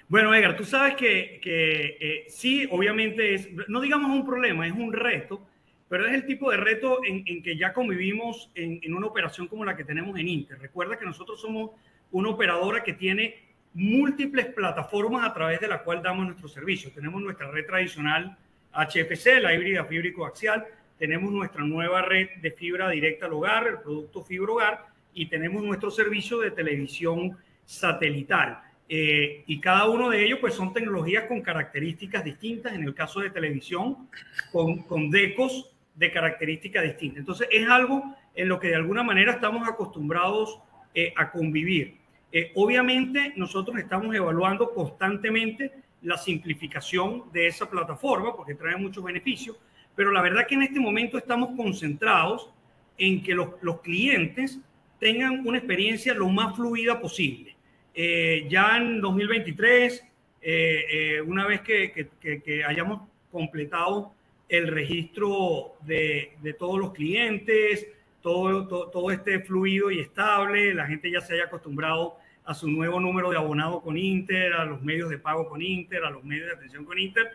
Bueno, 0.09 0.35
Edgar, 0.35 0.55
tú 0.55 0.63
sabes 0.63 0.95
que, 0.95 1.39
que 1.41 1.97
eh, 1.99 2.25
sí, 2.27 2.67
obviamente 2.69 3.33
es, 3.33 3.49
no 3.67 3.81
digamos 3.81 4.11
un 4.11 4.23
problema, 4.23 4.67
es 4.67 4.73
un 4.73 4.93
reto, 4.93 5.41
pero 5.89 6.05
es 6.05 6.13
el 6.13 6.27
tipo 6.27 6.51
de 6.51 6.57
reto 6.57 7.03
en, 7.03 7.23
en 7.25 7.41
que 7.41 7.57
ya 7.57 7.73
convivimos 7.73 8.51
en, 8.53 8.79
en, 8.83 8.93
una 8.93 9.07
operación 9.07 9.47
como 9.47 9.65
la 9.65 9.75
que 9.75 9.83
tenemos 9.83 10.19
en 10.19 10.27
Inter. 10.27 10.59
Recuerda 10.59 10.99
que 10.99 11.05
nosotros 11.05 11.41
somos 11.41 11.71
una 12.11 12.29
operadora 12.29 12.83
que 12.83 12.93
tiene 12.93 13.35
múltiples 13.73 14.47
plataformas 14.47 15.27
a 15.27 15.33
través 15.33 15.59
de 15.59 15.67
la 15.67 15.83
cual 15.83 16.03
damos 16.03 16.25
nuestros 16.25 16.53
servicios. 16.53 16.93
Tenemos 16.93 17.21
nuestra 17.21 17.49
red 17.49 17.65
tradicional 17.65 18.37
HFC, 18.73 19.39
la 19.41 19.53
híbrida 19.53 19.85
fibra 19.85 20.13
coaxial, 20.13 20.65
tenemos 20.97 21.31
nuestra 21.31 21.63
nueva 21.63 22.01
red 22.01 22.29
de 22.41 22.51
fibra 22.51 22.89
directa 22.89 23.25
al 23.25 23.33
hogar, 23.33 23.67
el 23.67 23.79
producto 23.79 24.23
Fibra 24.23 24.51
Hogar, 24.51 24.85
y 25.13 25.27
tenemos 25.27 25.63
nuestro 25.63 25.91
servicio 25.91 26.39
de 26.39 26.51
televisión 26.51 27.37
satelital. 27.65 28.61
Eh, 28.89 29.43
y 29.47 29.59
cada 29.59 29.87
uno 29.87 30.09
de 30.09 30.25
ellos 30.25 30.39
pues 30.39 30.53
son 30.53 30.73
tecnologías 30.73 31.25
con 31.25 31.41
características 31.41 32.23
distintas, 32.23 32.73
en 32.73 32.83
el 32.83 32.93
caso 32.93 33.21
de 33.21 33.29
televisión, 33.29 34.09
con, 34.51 34.83
con 34.83 35.09
decos 35.09 35.73
de 35.95 36.11
características 36.11 36.83
distintas. 36.83 37.19
Entonces 37.19 37.47
es 37.51 37.67
algo 37.69 38.15
en 38.35 38.49
lo 38.49 38.59
que 38.59 38.69
de 38.69 38.75
alguna 38.75 39.03
manera 39.03 39.33
estamos 39.33 39.67
acostumbrados 39.67 40.59
eh, 40.93 41.13
a 41.15 41.31
convivir. 41.31 41.97
Eh, 42.31 42.51
obviamente 42.55 43.33
nosotros 43.35 43.77
estamos 43.77 44.13
evaluando 44.15 44.73
constantemente 44.73 45.71
la 46.01 46.17
simplificación 46.17 47.31
de 47.31 47.47
esa 47.47 47.69
plataforma 47.69 48.35
porque 48.35 48.55
trae 48.55 48.75
muchos 48.75 49.03
beneficios, 49.03 49.57
pero 49.95 50.11
la 50.11 50.21
verdad 50.21 50.45
que 50.47 50.55
en 50.55 50.63
este 50.63 50.79
momento 50.79 51.17
estamos 51.17 51.55
concentrados 51.55 52.49
en 52.97 53.23
que 53.23 53.33
los, 53.33 53.49
los 53.61 53.81
clientes 53.81 54.59
tengan 55.03 55.45
una 55.45 55.57
experiencia 55.57 56.13
lo 56.13 56.29
más 56.29 56.55
fluida 56.55 56.99
posible. 57.01 57.55
Eh, 57.93 58.47
ya 58.49 58.77
en 58.77 59.01
2023, 59.01 60.01
eh, 60.41 60.85
eh, 60.89 61.21
una 61.21 61.45
vez 61.45 61.59
que, 61.61 62.63
hayamos 62.65 63.01
completado 63.29 64.13
el 64.47 64.69
registro 64.69 65.73
de, 65.81 66.31
de 66.41 66.53
todos 66.53 66.79
los 66.79 66.93
clientes, 66.93 67.85
todo, 68.21 68.65
todo 68.67 69.11
esté 69.11 69.41
fluido 69.41 69.91
y 69.91 69.99
estable, 69.99 70.73
la 70.73 70.87
gente 70.87 71.11
ya 71.11 71.19
se 71.19 71.33
haya 71.33 71.45
acostumbrado 71.45 72.15
a 72.45 72.53
su 72.53 72.69
nuevo 72.69 73.01
número 73.01 73.29
de 73.29 73.37
abonado 73.37 73.81
con 73.81 73.97
Inter, 73.97 74.53
a 74.53 74.63
los 74.63 74.81
medios 74.81 75.09
de 75.09 75.17
pago 75.17 75.49
con 75.49 75.61
Inter, 75.61 76.05
a 76.05 76.11
los 76.11 76.23
medios 76.23 76.47
de 76.47 76.53
atención 76.53 76.85
con 76.85 76.97
Inter. 76.97 77.29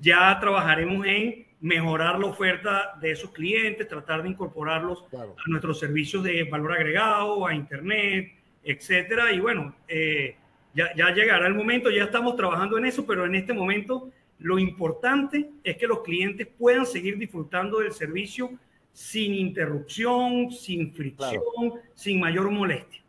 Ya 0.00 0.38
trabajaremos 0.40 1.06
en 1.06 1.46
mejorar 1.60 2.18
la 2.18 2.26
oferta 2.26 2.98
de 3.00 3.12
esos 3.12 3.30
clientes, 3.30 3.86
tratar 3.86 4.22
de 4.22 4.30
incorporarlos 4.30 5.04
a 5.12 5.48
nuestros 5.48 5.78
servicios 5.78 6.24
de 6.24 6.44
valor 6.44 6.72
agregado, 6.72 7.46
a 7.46 7.54
Internet, 7.54 8.32
etcétera. 8.64 9.32
Y 9.32 9.40
bueno, 9.40 9.74
eh, 9.86 10.36
ya, 10.74 10.94
ya 10.96 11.10
llegará 11.10 11.46
el 11.46 11.54
momento, 11.54 11.90
ya 11.90 12.04
estamos 12.04 12.36
trabajando 12.36 12.78
en 12.78 12.86
eso, 12.86 13.04
pero 13.06 13.26
en 13.26 13.34
este 13.34 13.52
momento 13.52 14.10
lo 14.38 14.58
importante 14.58 15.50
es 15.62 15.76
que 15.76 15.86
los 15.86 16.00
clientes 16.00 16.48
puedan 16.58 16.86
seguir 16.86 17.18
disfrutando 17.18 17.80
del 17.80 17.92
servicio 17.92 18.50
sin 18.92 19.34
interrupción, 19.34 20.50
sin 20.50 20.92
fricción, 20.92 21.74
sin 21.94 22.20
mayor 22.20 22.50
molestia. 22.50 23.02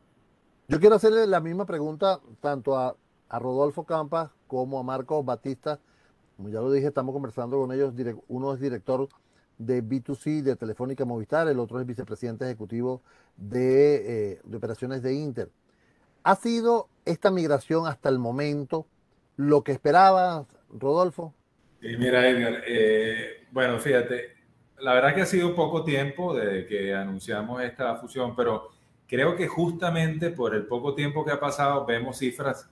Yo 0.68 0.80
quiero 0.80 0.96
hacerle 0.96 1.28
la 1.28 1.40
misma 1.40 1.66
pregunta 1.66 2.20
tanto 2.40 2.78
a, 2.78 2.96
Rodolfo 3.30 3.86
Campa 3.86 4.34
como 4.46 4.78
a 4.78 4.84
Marcos 4.84 5.24
Batista. 5.24 5.80
Como 6.42 6.52
ya 6.52 6.60
lo 6.60 6.72
dije, 6.72 6.88
estamos 6.88 7.14
conversando 7.14 7.60
con 7.60 7.72
ellos. 7.72 7.94
Uno 8.28 8.52
es 8.52 8.60
director 8.60 9.08
de 9.60 9.84
B2C 9.84 10.42
de 10.42 10.56
Telefónica 10.56 11.06
Movistar, 11.06 11.48
el 11.48 11.60
otro 11.60 11.80
es 11.80 11.86
vicepresidente 11.86 12.46
ejecutivo 12.46 13.04
de, 13.38 14.32
eh, 14.32 14.42
operaciones 14.52 15.04
de 15.04 15.14
Inter. 15.14 15.50
¿Ha 16.24 16.36
sido 16.36 16.90
esta 17.06 17.30
migración 17.30 17.86
hasta 17.86 18.10
el 18.10 18.18
momento 18.18 18.88
lo 19.38 19.64
que 19.64 19.72
esperaba, 19.72 20.48
Rodolfo? 20.72 21.32
Mira, 21.80 22.28
Edgar, 22.28 22.64
eh, 22.66 23.46
bueno, 23.52 23.78
fíjate, 23.78 24.32
la 24.80 24.96
verdad 24.96 25.14
que 25.14 25.22
ha 25.22 25.28
sido 25.28 25.54
poco 25.54 25.84
tiempo 25.84 26.34
desde 26.34 26.66
que 26.66 26.96
anunciamos 26.96 27.62
esta 27.62 27.98
fusión, 27.98 28.36
pero 28.36 28.72
creo 29.08 29.36
que 29.36 29.48
justamente 29.48 30.32
por 30.32 30.56
el 30.56 30.66
poco 30.66 30.96
tiempo 30.96 31.24
que 31.24 31.34
ha 31.34 31.40
pasado 31.40 31.86
vemos 31.86 32.18
cifras 32.18 32.68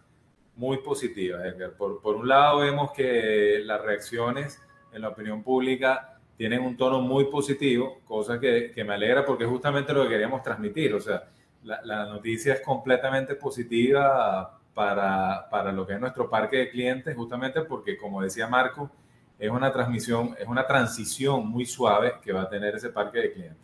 muy 0.59 0.79
positivas, 0.79 1.45
Edgar. 1.45 1.71
Por, 1.71 2.01
por 2.01 2.17
un 2.17 2.27
lado 2.27 2.59
vemos 2.59 2.91
que 2.91 3.61
las 3.63 3.81
reacciones 3.81 4.61
en 4.91 5.01
la 5.01 5.07
opinión 5.07 5.41
pública 5.41 6.19
tienen 6.35 6.61
un 6.61 6.75
tono 6.75 6.99
muy 6.99 7.25
positivo, 7.25 8.01
cosa 8.05 8.41
que, 8.41 8.71
que 8.75 8.83
me 8.83 8.93
alegra 8.93 9.25
porque 9.25 9.45
es 9.45 9.49
justamente 9.49 9.93
lo 9.93 10.03
que 10.03 10.09
queríamos 10.09 10.43
transmitir. 10.43 10.93
O 10.93 10.99
sea, 10.99 11.23
la, 11.63 11.79
la 11.85 12.05
noticia 12.07 12.55
es 12.55 12.61
completamente 12.61 13.35
positiva 13.35 14.59
para, 14.73 15.47
para, 15.49 15.71
lo 15.71 15.87
que 15.87 15.93
es 15.93 15.99
nuestro 15.99 16.29
parque 16.29 16.57
de 16.57 16.69
clientes, 16.69 17.15
justamente 17.15 17.61
porque, 17.61 17.97
como 17.97 18.21
decía 18.21 18.45
Marco, 18.47 18.91
es 19.39 19.49
una 19.49 19.71
transmisión, 19.71 20.35
es 20.37 20.47
una 20.47 20.67
transición 20.67 21.47
muy 21.47 21.65
suave 21.65 22.15
que 22.21 22.33
va 22.33 22.41
a 22.41 22.49
tener 22.49 22.75
ese 22.75 22.89
parque 22.89 23.19
de 23.19 23.31
clientes. 23.31 23.57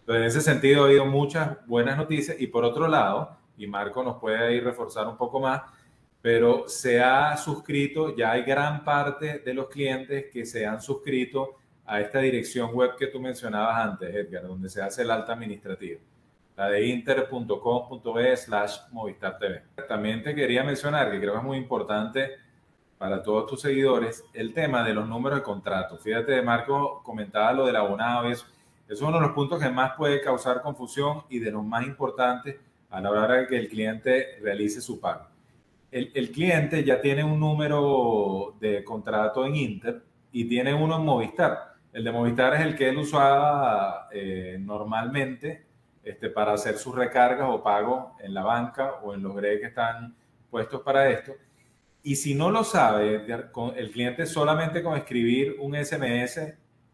Entonces, 0.00 0.20
en 0.20 0.28
ese 0.28 0.40
sentido, 0.42 0.82
ha 0.82 0.86
habido 0.88 1.06
muchas 1.06 1.66
buenas 1.66 1.96
noticias 1.96 2.38
y 2.38 2.46
por 2.46 2.62
otro 2.62 2.88
lado, 2.88 3.38
y 3.56 3.66
Marco 3.66 4.02
nos 4.02 4.18
puede 4.18 4.36
ahí 4.36 4.60
reforzar 4.60 5.06
un 5.06 5.16
poco 5.16 5.40
más, 5.40 5.62
pero 6.22 6.68
se 6.68 7.02
ha 7.02 7.36
suscrito, 7.36 8.16
ya 8.16 8.30
hay 8.30 8.44
gran 8.44 8.84
parte 8.84 9.40
de 9.40 9.52
los 9.52 9.68
clientes 9.68 10.26
que 10.32 10.46
se 10.46 10.64
han 10.64 10.80
suscrito 10.80 11.56
a 11.84 12.00
esta 12.00 12.20
dirección 12.20 12.72
web 12.72 12.92
que 12.96 13.08
tú 13.08 13.20
mencionabas 13.20 13.84
antes, 13.84 14.14
Edgar, 14.14 14.46
donde 14.46 14.68
se 14.68 14.80
hace 14.80 15.02
el 15.02 15.10
alta 15.10 15.32
administrativa, 15.32 16.00
la 16.56 16.68
de 16.68 16.86
inter.com.be 16.86 18.36
slash 18.36 18.78
Movistar 18.92 19.36
TV. 19.36 19.62
También 19.88 20.22
te 20.22 20.32
quería 20.32 20.62
mencionar, 20.62 21.10
que 21.10 21.18
creo 21.18 21.32
que 21.32 21.38
es 21.38 21.44
muy 21.44 21.58
importante 21.58 22.30
para 22.98 23.20
todos 23.20 23.48
tus 23.48 23.60
seguidores, 23.60 24.24
el 24.32 24.54
tema 24.54 24.84
de 24.84 24.94
los 24.94 25.08
números 25.08 25.40
de 25.40 25.42
contrato. 25.42 25.98
Fíjate, 25.98 26.40
Marco 26.40 27.02
comentaba 27.02 27.52
lo 27.52 27.66
del 27.66 27.74
abonado, 27.74 28.30
eso, 28.30 28.46
eso 28.86 28.94
es 28.94 29.02
uno 29.02 29.14
de 29.14 29.22
los 29.22 29.32
puntos 29.32 29.60
que 29.60 29.68
más 29.68 29.96
puede 29.96 30.20
causar 30.20 30.62
confusión 30.62 31.24
y 31.28 31.40
de 31.40 31.50
los 31.50 31.64
más 31.64 31.84
importantes 31.84 32.60
a 32.90 33.00
la 33.00 33.10
hora 33.10 33.34
de 33.34 33.48
que 33.48 33.58
el 33.58 33.68
cliente 33.68 34.38
realice 34.40 34.80
su 34.80 35.00
pago. 35.00 35.31
El, 35.92 36.10
el 36.14 36.32
cliente 36.32 36.82
ya 36.82 37.00
tiene 37.00 37.22
un 37.22 37.38
número 37.38 38.56
de 38.58 38.82
contrato 38.82 39.46
en 39.46 39.54
Inter 39.54 40.02
y 40.32 40.48
tiene 40.48 40.74
uno 40.74 40.96
en 40.96 41.04
Movistar. 41.04 41.74
El 41.92 42.02
de 42.04 42.12
Movistar 42.12 42.54
es 42.54 42.62
el 42.62 42.74
que 42.74 42.88
él 42.88 42.96
usaba 42.96 44.08
eh, 44.10 44.56
normalmente 44.58 45.66
este, 46.02 46.30
para 46.30 46.54
hacer 46.54 46.78
sus 46.78 46.94
recargas 46.94 47.46
o 47.50 47.62
pagos 47.62 48.14
en 48.20 48.32
la 48.34 48.42
banca 48.42 48.94
o 49.02 49.12
en 49.14 49.22
los 49.22 49.36
GRE 49.36 49.60
que 49.60 49.66
están 49.66 50.16
puestos 50.50 50.80
para 50.82 51.08
esto. 51.10 51.32
Y 52.02 52.16
si 52.16 52.34
no 52.34 52.50
lo 52.50 52.64
sabe, 52.64 53.24
el 53.76 53.90
cliente 53.92 54.26
solamente 54.26 54.82
con 54.82 54.96
escribir 54.96 55.56
un 55.60 55.76
SMS 55.76 56.40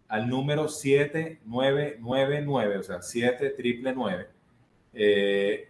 al 0.08 0.28
número 0.28 0.68
7999, 0.68 2.78
o 2.78 2.82
sea, 2.82 3.00
7 3.00 3.50
triple 3.50 3.92
9, 3.94 4.26
eh, 4.92 5.68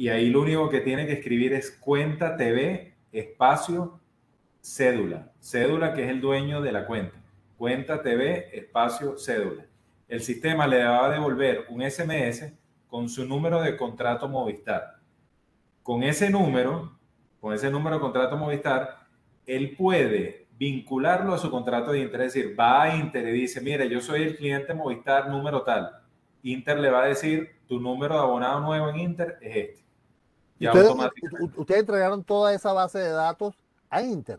y 0.00 0.08
ahí 0.08 0.30
lo 0.30 0.40
único 0.40 0.70
que 0.70 0.80
tiene 0.80 1.06
que 1.06 1.12
escribir 1.12 1.52
es 1.52 1.72
cuenta 1.72 2.34
TV, 2.34 2.94
espacio, 3.12 4.00
cédula. 4.62 5.30
Cédula 5.42 5.92
que 5.92 6.04
es 6.04 6.08
el 6.08 6.22
dueño 6.22 6.62
de 6.62 6.72
la 6.72 6.86
cuenta. 6.86 7.18
Cuenta 7.58 8.00
TV, 8.00 8.48
espacio, 8.50 9.18
cédula. 9.18 9.66
El 10.08 10.22
sistema 10.22 10.66
le 10.66 10.82
va 10.82 11.04
a 11.04 11.10
devolver 11.10 11.66
un 11.68 11.82
SMS 11.82 12.50
con 12.88 13.10
su 13.10 13.26
número 13.26 13.60
de 13.60 13.76
contrato 13.76 14.26
Movistar. 14.26 15.00
Con 15.82 16.02
ese 16.02 16.30
número, 16.30 16.96
con 17.38 17.52
ese 17.52 17.70
número 17.70 17.96
de 17.96 18.00
contrato 18.00 18.38
Movistar, 18.38 19.00
él 19.44 19.76
puede 19.76 20.46
vincularlo 20.56 21.34
a 21.34 21.38
su 21.38 21.50
contrato 21.50 21.92
de 21.92 22.00
Inter. 22.00 22.22
Es 22.22 22.32
decir, 22.32 22.58
va 22.58 22.84
a 22.84 22.96
Inter 22.96 23.28
y 23.28 23.32
dice, 23.32 23.60
mire, 23.60 23.86
yo 23.86 24.00
soy 24.00 24.22
el 24.22 24.38
cliente 24.38 24.72
Movistar 24.72 25.28
número 25.28 25.60
tal. 25.60 25.90
Inter 26.42 26.78
le 26.78 26.88
va 26.88 27.02
a 27.02 27.08
decir, 27.08 27.50
tu 27.68 27.78
número 27.78 28.14
de 28.14 28.22
abonado 28.22 28.60
nuevo 28.60 28.88
en 28.88 28.98
Inter 28.98 29.36
es 29.42 29.56
este. 29.56 29.89
Y 30.60 30.68
ustedes, 30.68 30.92
ustedes 31.56 31.80
entregaron 31.80 32.22
toda 32.22 32.52
esa 32.52 32.72
base 32.74 32.98
de 32.98 33.10
datos 33.10 33.56
a 33.88 34.02
Inter. 34.02 34.38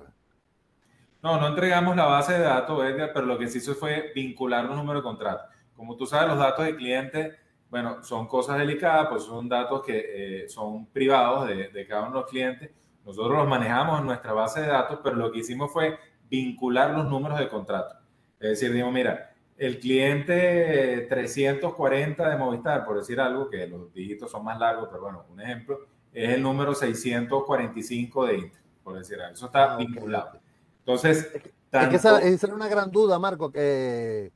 No, 1.23 1.39
no 1.39 1.47
entregamos 1.47 1.95
la 1.95 2.05
base 2.05 2.33
de 2.33 2.41
datos, 2.41 2.83
Edgar, 2.85 3.09
pero 3.11 3.25
lo 3.25 3.39
que 3.39 3.47
se 3.47 3.57
hizo 3.57 3.73
fue 3.73 4.11
vincular 4.13 4.65
los 4.65 4.77
números 4.77 5.01
de 5.01 5.07
contrato. 5.07 5.43
Como 5.75 5.97
tú 5.97 6.05
sabes, 6.05 6.29
los 6.29 6.37
datos 6.37 6.63
de 6.63 6.75
cliente, 6.75 7.35
bueno, 7.71 8.03
son 8.03 8.27
cosas 8.27 8.59
delicadas, 8.59 9.07
pues 9.09 9.23
son 9.23 9.49
datos 9.49 9.81
que 9.83 10.43
eh, 10.43 10.47
son 10.47 10.85
privados 10.85 11.47
de, 11.47 11.69
de, 11.69 11.87
cada 11.87 12.03
uno 12.03 12.11
de 12.11 12.21
los 12.21 12.29
clientes. 12.29 12.69
Nosotros 13.03 13.39
los 13.39 13.47
manejamos 13.47 13.99
en 13.99 14.05
nuestra 14.05 14.33
base 14.33 14.61
de 14.61 14.67
datos, 14.67 14.99
pero 15.03 15.15
lo 15.15 15.31
que 15.31 15.39
hicimos 15.39 15.73
fue 15.73 15.97
vincular 16.29 16.91
los 16.91 17.07
números 17.07 17.39
de 17.39 17.49
contrato. 17.49 17.95
Es 18.39 18.59
decir, 18.59 18.71
digo, 18.71 18.91
mira, 18.91 19.33
el 19.57 19.79
cliente 19.79 21.05
340 21.07 22.29
de 22.29 22.35
Movistar, 22.35 22.85
por 22.85 22.97
decir 22.97 23.19
algo, 23.19 23.49
que 23.49 23.67
los 23.67 23.91
dígitos 23.93 24.31
son 24.31 24.43
más 24.43 24.59
largos, 24.59 24.87
pero 24.89 25.03
bueno, 25.03 25.25
un 25.29 25.39
ejemplo, 25.39 25.79
es 26.13 26.29
el 26.29 26.41
número 26.41 26.73
645 26.75 28.25
de 28.25 28.37
Inter, 28.37 28.61
por 28.83 28.97
decir 28.97 29.19
algo. 29.19 29.33
Eso 29.33 29.45
está 29.45 29.73
ah, 29.73 29.77
vinculado. 29.77 30.39
Entonces, 30.79 31.29
es 31.33 31.87
que 31.89 31.95
esa, 31.95 32.19
era 32.21 32.53
una 32.53 32.67
gran 32.67 32.91
duda, 32.91 33.17
Marco, 33.19 33.51
que 33.51 34.31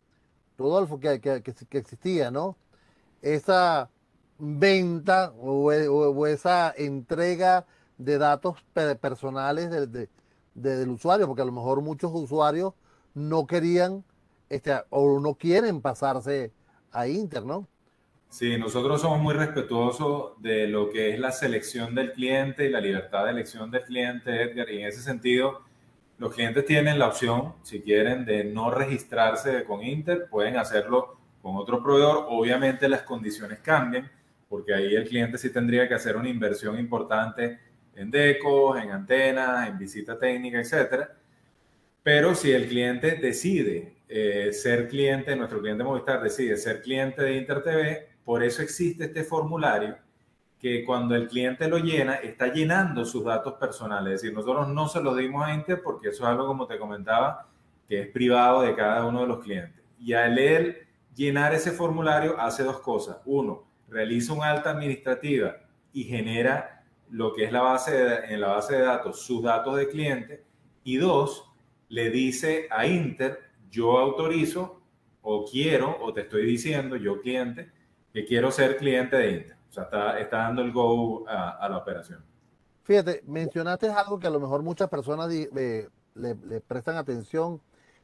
Rodolfo, 0.57 0.99
que, 0.99 1.19
que, 1.19 1.41
que 1.41 1.77
existía, 1.77 2.31
¿no? 2.31 2.57
Esa 3.21 3.89
venta 4.37 5.33
o, 5.37 5.71
o, 5.71 6.27
esa 6.27 6.73
entrega 6.77 7.65
de 7.97 8.17
datos 8.17 8.63
personales 9.01 9.69
de, 9.69 9.87
de, 9.87 10.09
del 10.53 10.89
usuario, 10.89 11.27
porque 11.27 11.41
a 11.41 11.45
lo 11.45 11.51
mejor 11.51 11.81
muchos 11.81 12.11
usuarios 12.13 12.73
no 13.13 13.47
querían 13.47 14.03
este, 14.49 14.73
o 14.89 15.19
no 15.19 15.35
quieren 15.35 15.81
pasarse 15.81 16.51
a 16.91 17.07
Inter, 17.07 17.45
¿no? 17.45 17.67
Sí, 18.37 18.57
nosotros 18.57 18.99
somos 18.99 19.21
muy 19.21 19.33
respetuosos 19.33 20.33
de 20.41 20.67
lo 20.67 20.89
que 20.89 21.13
es 21.13 21.19
la 21.21 21.31
selección 21.31 21.95
del 21.95 22.11
cliente 22.11 22.65
y 22.65 22.69
la 22.69 22.81
libertad 22.81 23.23
de 23.23 23.31
elección 23.31 23.71
del 23.71 23.83
cliente, 23.83 24.41
Edgar, 24.41 24.69
y 24.69 24.81
en 24.81 24.87
ese 24.87 25.01
sentido, 25.01 25.61
los 26.17 26.33
clientes 26.33 26.65
tienen 26.65 26.99
la 26.99 27.07
opción, 27.07 27.53
si 27.63 27.79
quieren, 27.79 28.25
de 28.25 28.43
no 28.43 28.71
registrarse 28.71 29.63
con 29.63 29.81
Inter, 29.85 30.27
pueden 30.29 30.57
hacerlo 30.57 31.17
con 31.41 31.55
otro 31.55 31.81
proveedor. 31.81 32.25
Obviamente 32.27 32.89
las 32.89 33.03
condiciones 33.03 33.59
cambian, 33.59 34.11
porque 34.49 34.73
ahí 34.73 34.93
el 34.93 35.07
cliente 35.07 35.37
sí 35.37 35.49
tendría 35.49 35.87
que 35.87 35.93
hacer 35.93 36.17
una 36.17 36.27
inversión 36.27 36.77
importante 36.77 37.57
en 37.95 38.11
decos, 38.11 38.83
en 38.83 38.91
antenas, 38.91 39.69
en 39.69 39.77
visita 39.77 40.19
técnica, 40.19 40.59
etcétera. 40.59 41.09
Pero 42.03 42.35
si 42.35 42.51
el 42.51 42.67
cliente 42.67 43.15
decide 43.15 43.93
eh, 44.09 44.51
ser 44.51 44.89
cliente, 44.89 45.37
nuestro 45.37 45.61
cliente 45.61 45.85
Movistar 45.85 46.21
decide 46.21 46.57
ser 46.57 46.81
cliente 46.81 47.23
de 47.23 47.37
Inter 47.37 47.63
TV, 47.63 48.14
por 48.25 48.43
eso 48.43 48.61
existe 48.61 49.05
este 49.05 49.23
formulario 49.23 49.97
que 50.59 50.83
cuando 50.83 51.15
el 51.15 51.27
cliente 51.27 51.67
lo 51.67 51.77
llena, 51.77 52.15
está 52.15 52.51
llenando 52.51 53.05
sus 53.05 53.23
datos 53.23 53.53
personales. 53.53 54.15
Es 54.15 54.21
decir, 54.21 54.35
nosotros 54.35 54.67
no 54.69 54.87
se 54.87 55.01
los 55.01 55.15
dimos 55.15 55.45
a 55.45 55.53
Inter 55.53 55.81
porque 55.83 56.09
eso 56.09 56.23
es 56.23 56.29
algo, 56.29 56.47
como 56.47 56.65
te 56.65 56.79
comentaba, 56.79 57.47
que 57.87 58.01
es 58.01 58.07
privado 58.07 58.63
de 58.63 58.73
cada 58.75 59.05
uno 59.05 59.21
de 59.21 59.27
los 59.27 59.43
clientes. 59.43 59.83
Y 59.99 60.13
al 60.13 60.39
él 60.39 60.87
llenar 61.15 61.53
ese 61.53 61.71
formulario 61.71 62.39
hace 62.39 62.63
dos 62.63 62.79
cosas. 62.79 63.17
Uno, 63.25 63.67
realiza 63.87 64.33
un 64.33 64.43
alta 64.43 64.71
administrativa 64.71 65.57
y 65.93 66.03
genera 66.05 66.83
lo 67.09 67.31
que 67.33 67.43
es 67.43 67.51
la 67.51 67.61
base 67.61 68.25
en 68.33 68.41
la 68.41 68.47
base 68.47 68.75
de 68.75 68.81
datos, 68.81 69.21
sus 69.21 69.43
datos 69.43 69.77
de 69.77 69.87
cliente. 69.87 70.43
Y 70.83 70.97
dos, 70.97 71.51
le 71.89 72.09
dice 72.09 72.67
a 72.71 72.87
Inter, 72.87 73.39
yo 73.69 73.99
autorizo 73.99 74.81
o 75.21 75.45
quiero, 75.45 75.97
o 76.01 76.13
te 76.13 76.21
estoy 76.21 76.45
diciendo, 76.45 76.95
yo 76.95 77.21
cliente, 77.21 77.71
que 78.15 78.23
quiero 78.23 78.49
ser 78.49 78.77
cliente 78.77 79.17
de 79.17 79.31
Inter. 79.31 79.57
O 79.69 79.73
sea, 79.73 79.83
está, 79.83 80.19
está 80.19 80.37
dando 80.37 80.61
el 80.61 80.71
go 80.71 81.27
a, 81.27 81.67
la 81.67 81.75
operación. 81.75 82.23
Fíjate, 82.83 83.21
mencionaste 83.27 83.89
algo 83.89 84.17
que 84.19 84.27
a 84.27 84.29
lo 84.29 84.39
mejor 84.39 84.63
muchas 84.63 84.87
personas 84.89 85.27
le, 85.27 85.89
le, 86.15 86.61
prestan 86.61 86.95
atención 86.95 87.59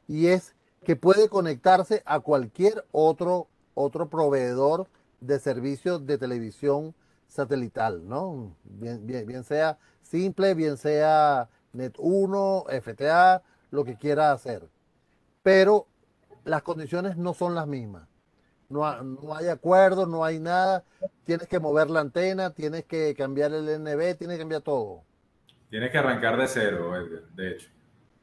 y 0.06 0.26
es 0.26 0.54
que 0.84 0.96
puede 0.96 1.30
conectarse 1.30 2.02
a 2.04 2.20
cualquier 2.20 2.84
otro, 2.92 3.48
otro 3.72 4.10
proveedor 4.10 4.86
de 5.22 5.38
servicios 5.38 6.04
de 6.04 6.18
televisión 6.18 6.94
satelital, 7.26 8.06
¿no? 8.06 8.54
Bien, 8.64 9.06
bien, 9.06 9.26
bien 9.26 9.44
sea 9.44 9.78
simple, 10.02 10.52
bien 10.52 10.76
sea 10.76 11.48
Net1, 11.72 12.82
FTA, 12.82 13.42
lo 13.70 13.82
que 13.82 13.96
quiera 13.96 14.32
hacer. 14.32 14.68
Pero 15.42 15.86
las 16.44 16.62
condiciones 16.62 17.16
no 17.16 17.32
son 17.32 17.54
las 17.54 17.66
mismas. 17.66 18.11
No, 18.72 19.02
no, 19.02 19.36
hay 19.36 19.48
acuerdo, 19.48 20.06
no 20.06 20.24
hay 20.24 20.38
nada. 20.38 20.82
Tienes 21.24 21.46
que 21.46 21.60
mover 21.60 21.90
la 21.90 22.00
antena, 22.00 22.50
tienes 22.50 22.84
que 22.84 23.14
cambiar 23.14 23.52
el 23.52 23.66
NB, 23.82 24.16
tienes 24.16 24.36
que 24.36 24.38
cambiar 24.38 24.62
todo. 24.62 25.02
Tienes 25.68 25.90
que 25.90 25.98
arrancar 25.98 26.36
de 26.36 26.48
cero, 26.48 26.96
Edgar, 26.96 27.22
de 27.34 27.50
hecho. 27.50 27.70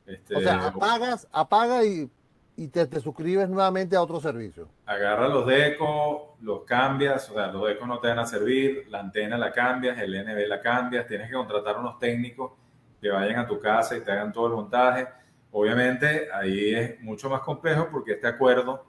Este, 0.06 0.36
o 0.36 0.42
sea, 0.42 0.68
apagas, 0.68 1.28
apaga 1.32 1.86
y, 1.86 2.10
y 2.58 2.68
te, 2.68 2.88
te, 2.88 3.00
suscribes 3.00 3.48
nuevamente 3.48 3.96
a 3.96 4.02
otro 4.02 4.20
servicio. 4.20 4.68
Agarra 4.88 5.28
los 5.28 5.46
decos, 5.46 6.32
los 6.42 6.64
cambias, 6.64 7.30
o 7.30 7.36
sea, 7.36 7.48
los 7.48 7.68
decos 7.68 7.88
no 7.88 8.00
te 8.00 8.08
van 8.08 8.20
a 8.20 8.26
servir, 8.26 8.88
la 8.90 9.02
antena 9.02 9.38
la 9.38 9.52
cambias, 9.52 10.00
el 10.00 10.12
NB 10.26 10.48
la 10.48 10.62
cambias, 10.62 11.08
tienes 11.08 11.28
que 11.28 11.36
contratar 11.36 11.78
unos 11.78 12.00
técnicos 12.00 12.54
que 13.00 13.10
vayan 13.10 13.38
a 13.38 13.48
tu 13.48 13.60
casa 13.60 13.96
y 13.96 14.02
te 14.02 14.12
hagan 14.12 14.34
todo 14.34 14.48
el 14.48 14.54
montaje. 14.54 15.08
Obviamente 15.52 16.30
ahí 16.34 16.74
es 16.74 17.02
mucho 17.02 17.30
más 17.30 17.42
complejo 17.42 17.88
porque 17.92 18.14
este 18.14 18.28
acuerdo 18.28 18.89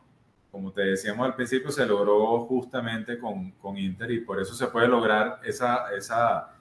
como 0.50 0.72
te 0.72 0.82
decíamos 0.82 1.26
al 1.26 1.34
principio, 1.34 1.70
se 1.70 1.86
logró 1.86 2.40
justamente 2.46 3.18
con, 3.18 3.52
con 3.52 3.76
Inter 3.76 4.10
y 4.10 4.20
por 4.20 4.40
eso 4.40 4.54
se 4.54 4.66
puede 4.66 4.88
lograr 4.88 5.40
esa, 5.44 5.94
esa, 5.96 6.54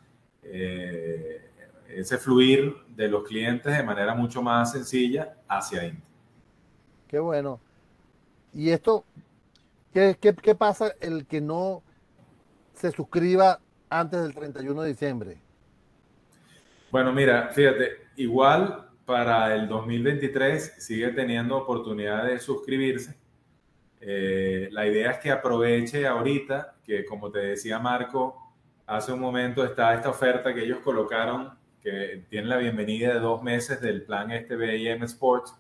eh, 0.44 1.50
ese 1.88 2.18
fluir 2.18 2.76
de 2.90 3.08
los 3.08 3.24
clientes 3.24 3.76
de 3.76 3.84
manera 3.84 4.14
mucho 4.14 4.42
más 4.42 4.72
sencilla 4.72 5.36
hacia 5.48 5.86
Inter. 5.86 6.04
Qué 7.08 7.20
bueno. 7.20 7.60
¿Y 8.54 8.70
esto, 8.70 9.04
qué, 9.94 10.16
qué, 10.20 10.36
qué 10.36 10.54
pasa 10.54 10.94
el 11.02 11.26
que 11.26 11.42
no 11.42 11.82
se 12.74 12.92
suscriba 12.92 13.60
antes 13.90 14.22
del 14.22 14.36
31 14.36 14.82
de 14.84 14.90
diciembre? 14.90 15.38
Bueno, 16.92 17.12
mira, 17.12 17.50
fíjate, 17.50 18.08
igual 18.16 18.88
para 19.06 19.56
el 19.56 19.68
2023 19.68 20.76
sigue 20.78 21.10
teniendo 21.10 21.58
oportunidad 21.58 22.26
de 22.26 22.40
suscribirse 22.40 23.19
eh, 24.02 24.70
la 24.72 24.88
idea 24.88 25.12
es 25.12 25.18
que 25.20 25.32
aproveche 25.32 26.08
ahorita, 26.08 26.76
que 26.84 27.06
como 27.06 27.32
te 27.32 27.40
decía 27.40 27.80
Marco, 27.80 28.54
hace 28.86 29.12
un 29.12 29.20
momento 29.20 29.64
está 29.64 29.94
esta 29.94 30.10
oferta 30.10 30.54
que 30.54 30.64
ellos 30.64 30.80
colocaron, 30.80 31.52
que 31.82 32.26
tienen 32.30 32.50
la 32.50 32.58
bienvenida 32.58 33.14
de 33.14 33.20
dos 33.20 33.42
meses 33.42 33.82
del 33.82 34.04
plan 34.04 34.32
este 34.32 34.56
BIM 34.56 35.04
Sports. 35.04 35.56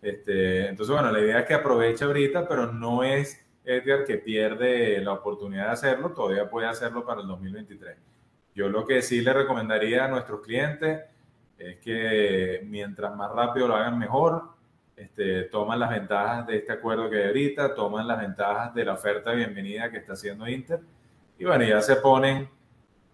Este, 0.00 0.68
entonces, 0.68 0.94
bueno, 0.94 1.10
la 1.10 1.20
idea 1.20 1.40
es 1.40 1.46
que 1.46 1.54
aproveche 1.54 2.04
ahorita, 2.04 2.46
pero 2.46 2.72
no 2.72 3.02
es 3.02 3.44
Edgar 3.64 4.04
que 4.04 4.16
pierde 4.16 5.00
la 5.02 5.12
oportunidad 5.12 5.66
de 5.66 5.72
hacerlo, 5.72 6.12
todavía 6.12 6.48
puede 6.48 6.66
hacerlo 6.66 7.04
para 7.04 7.20
el 7.20 7.26
2023. 7.26 7.96
Yo 8.54 8.68
lo 8.68 8.86
que 8.86 9.02
sí 9.02 9.20
le 9.20 9.32
recomendaría 9.32 10.04
a 10.04 10.08
nuestros 10.08 10.40
clientes 10.40 11.02
es 11.58 11.76
que 11.78 12.62
mientras 12.64 13.14
más 13.14 13.30
rápido 13.32 13.68
lo 13.68 13.76
hagan 13.76 13.98
mejor, 13.98 14.57
este, 14.98 15.44
toman 15.44 15.78
las 15.78 15.90
ventajas 15.90 16.46
de 16.46 16.58
este 16.58 16.72
acuerdo 16.72 17.08
que 17.08 17.18
hay 17.18 17.26
ahorita, 17.28 17.74
toman 17.74 18.06
las 18.06 18.20
ventajas 18.20 18.74
de 18.74 18.84
la 18.84 18.94
oferta 18.94 19.30
de 19.30 19.36
bienvenida 19.36 19.90
que 19.90 19.98
está 19.98 20.14
haciendo 20.14 20.48
Inter 20.48 20.80
y 21.38 21.44
bueno, 21.44 21.64
ya 21.64 21.80
se 21.80 21.96
ponen, 21.96 22.48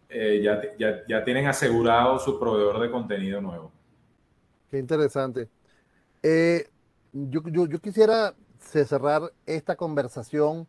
eh, 0.08 0.40
ya, 0.42 0.60
ya, 0.78 1.04
ya, 1.06 1.24
tienen 1.24 1.46
asegurado 1.46 2.18
su 2.18 2.38
proveedor 2.38 2.80
de 2.80 2.90
contenido 2.90 3.40
nuevo. 3.40 3.70
Qué 4.70 4.78
interesante. 4.78 5.48
Eh, 6.22 6.66
yo, 7.12 7.42
yo, 7.46 7.66
yo, 7.66 7.78
quisiera 7.78 8.34
cerrar 8.58 9.30
esta 9.44 9.76
conversación 9.76 10.66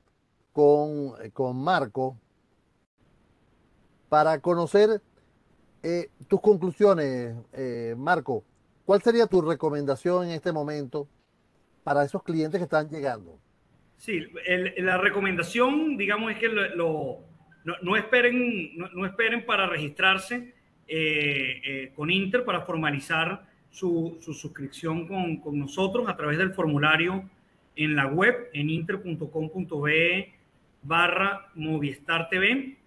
con, 0.52 1.14
con 1.32 1.56
Marco 1.56 2.18
para 4.10 4.40
conocer 4.40 5.02
eh, 5.82 6.10
tus 6.28 6.42
conclusiones, 6.42 7.36
eh, 7.54 7.96
Marco. 7.98 8.44
¿Cuál 8.86 9.02
sería 9.02 9.26
tu 9.28 9.42
recomendación 9.42 10.28
en 10.28 10.32
este 10.32 10.52
momento 10.52 11.08
para 11.84 12.04
esos 12.04 12.24
clientes 12.24 12.60
que 12.60 12.66
están 12.66 12.90
llegando? 12.90 13.40
Sí, 13.98 14.22
la 14.78 14.98
recomendación, 14.98 15.98
digamos, 15.98 16.32
es 16.32 16.38
que 16.38 16.50
lo, 16.50 17.20
no, 17.82 17.96
esperen, 17.96 18.78
no, 18.78 19.06
esperen 19.06 19.46
para 19.46 19.68
registrarse 19.68 20.54
eh, 20.88 21.62
eh, 21.66 21.92
con 21.96 22.12
Inter, 22.12 22.46
para 22.46 22.62
formalizar 22.62 23.48
su, 23.72 24.18
su 24.22 24.34
suscripción 24.34 25.08
con, 25.08 25.38
con, 25.38 25.58
nosotros 25.58 26.08
a 26.08 26.16
través 26.16 26.38
del 26.38 26.54
formulario 26.54 27.28
en 27.76 27.96
la 27.96 28.06
web, 28.08 28.50
en 28.54 28.70
inter.com.be 28.70 30.34
barra 30.84 31.52
Movistar 31.56 32.30
TV. 32.30 32.78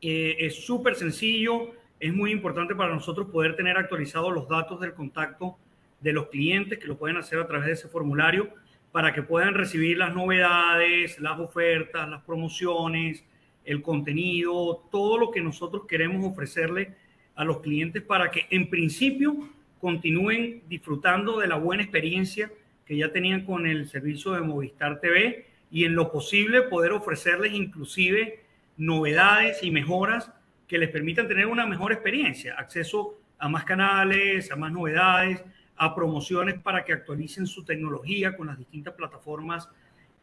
Eh, 0.00 0.36
es 0.38 0.64
súper 0.64 0.94
sencillo, 0.94 1.72
es 2.00 2.14
muy 2.14 2.32
importante 2.32 2.74
para 2.74 2.94
nosotros 2.94 3.28
poder 3.30 3.54
tener 3.56 3.76
actualizados 3.76 4.32
los 4.32 4.48
datos 4.48 4.80
del 4.80 4.94
contacto 4.94 5.58
de 6.00 6.14
los 6.14 6.28
clientes 6.28 6.78
que 6.78 6.86
lo 6.86 6.96
pueden 6.96 7.18
hacer 7.18 7.38
a 7.38 7.46
través 7.46 7.66
de 7.66 7.72
ese 7.74 7.88
formulario 7.88 8.48
para 8.90 9.12
que 9.12 9.22
puedan 9.22 9.54
recibir 9.54 9.98
las 9.98 10.14
novedades, 10.14 11.20
las 11.20 11.38
ofertas, 11.38 12.08
las 12.08 12.22
promociones, 12.22 13.22
el 13.66 13.82
contenido, 13.82 14.88
todo 14.90 15.18
lo 15.18 15.30
que 15.30 15.42
nosotros 15.42 15.82
queremos 15.86 16.24
ofrecerle 16.24 16.96
a 17.34 17.44
los 17.44 17.60
clientes 17.60 18.02
para 18.02 18.30
que 18.30 18.46
en 18.50 18.70
principio 18.70 19.36
continúen 19.78 20.62
disfrutando 20.68 21.38
de 21.38 21.48
la 21.48 21.56
buena 21.56 21.82
experiencia 21.82 22.50
que 22.86 22.96
ya 22.96 23.12
tenían 23.12 23.44
con 23.44 23.66
el 23.66 23.88
servicio 23.88 24.32
de 24.32 24.40
Movistar 24.40 25.00
TV 25.00 25.46
y 25.70 25.84
en 25.84 25.94
lo 25.94 26.10
posible 26.10 26.62
poder 26.62 26.92
ofrecerles 26.92 27.52
inclusive 27.52 28.40
novedades 28.78 29.62
y 29.62 29.70
mejoras 29.70 30.32
que 30.70 30.78
les 30.78 30.88
permitan 30.88 31.26
tener 31.26 31.46
una 31.48 31.66
mejor 31.66 31.90
experiencia, 31.90 32.54
acceso 32.56 33.18
a 33.40 33.48
más 33.48 33.64
canales, 33.64 34.52
a 34.52 34.56
más 34.56 34.70
novedades, 34.70 35.42
a 35.74 35.92
promociones 35.96 36.60
para 36.60 36.84
que 36.84 36.92
actualicen 36.92 37.44
su 37.48 37.64
tecnología 37.64 38.36
con 38.36 38.46
las 38.46 38.56
distintas 38.56 38.94
plataformas 38.94 39.68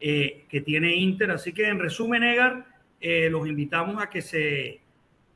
eh, 0.00 0.46
que 0.48 0.62
tiene 0.62 0.96
Inter. 0.96 1.32
Así 1.32 1.52
que 1.52 1.68
en 1.68 1.78
resumen, 1.78 2.22
Edgar, 2.22 2.64
eh, 2.98 3.28
los 3.28 3.46
invitamos 3.46 4.02
a 4.02 4.08
que, 4.08 4.22
se, 4.22 4.80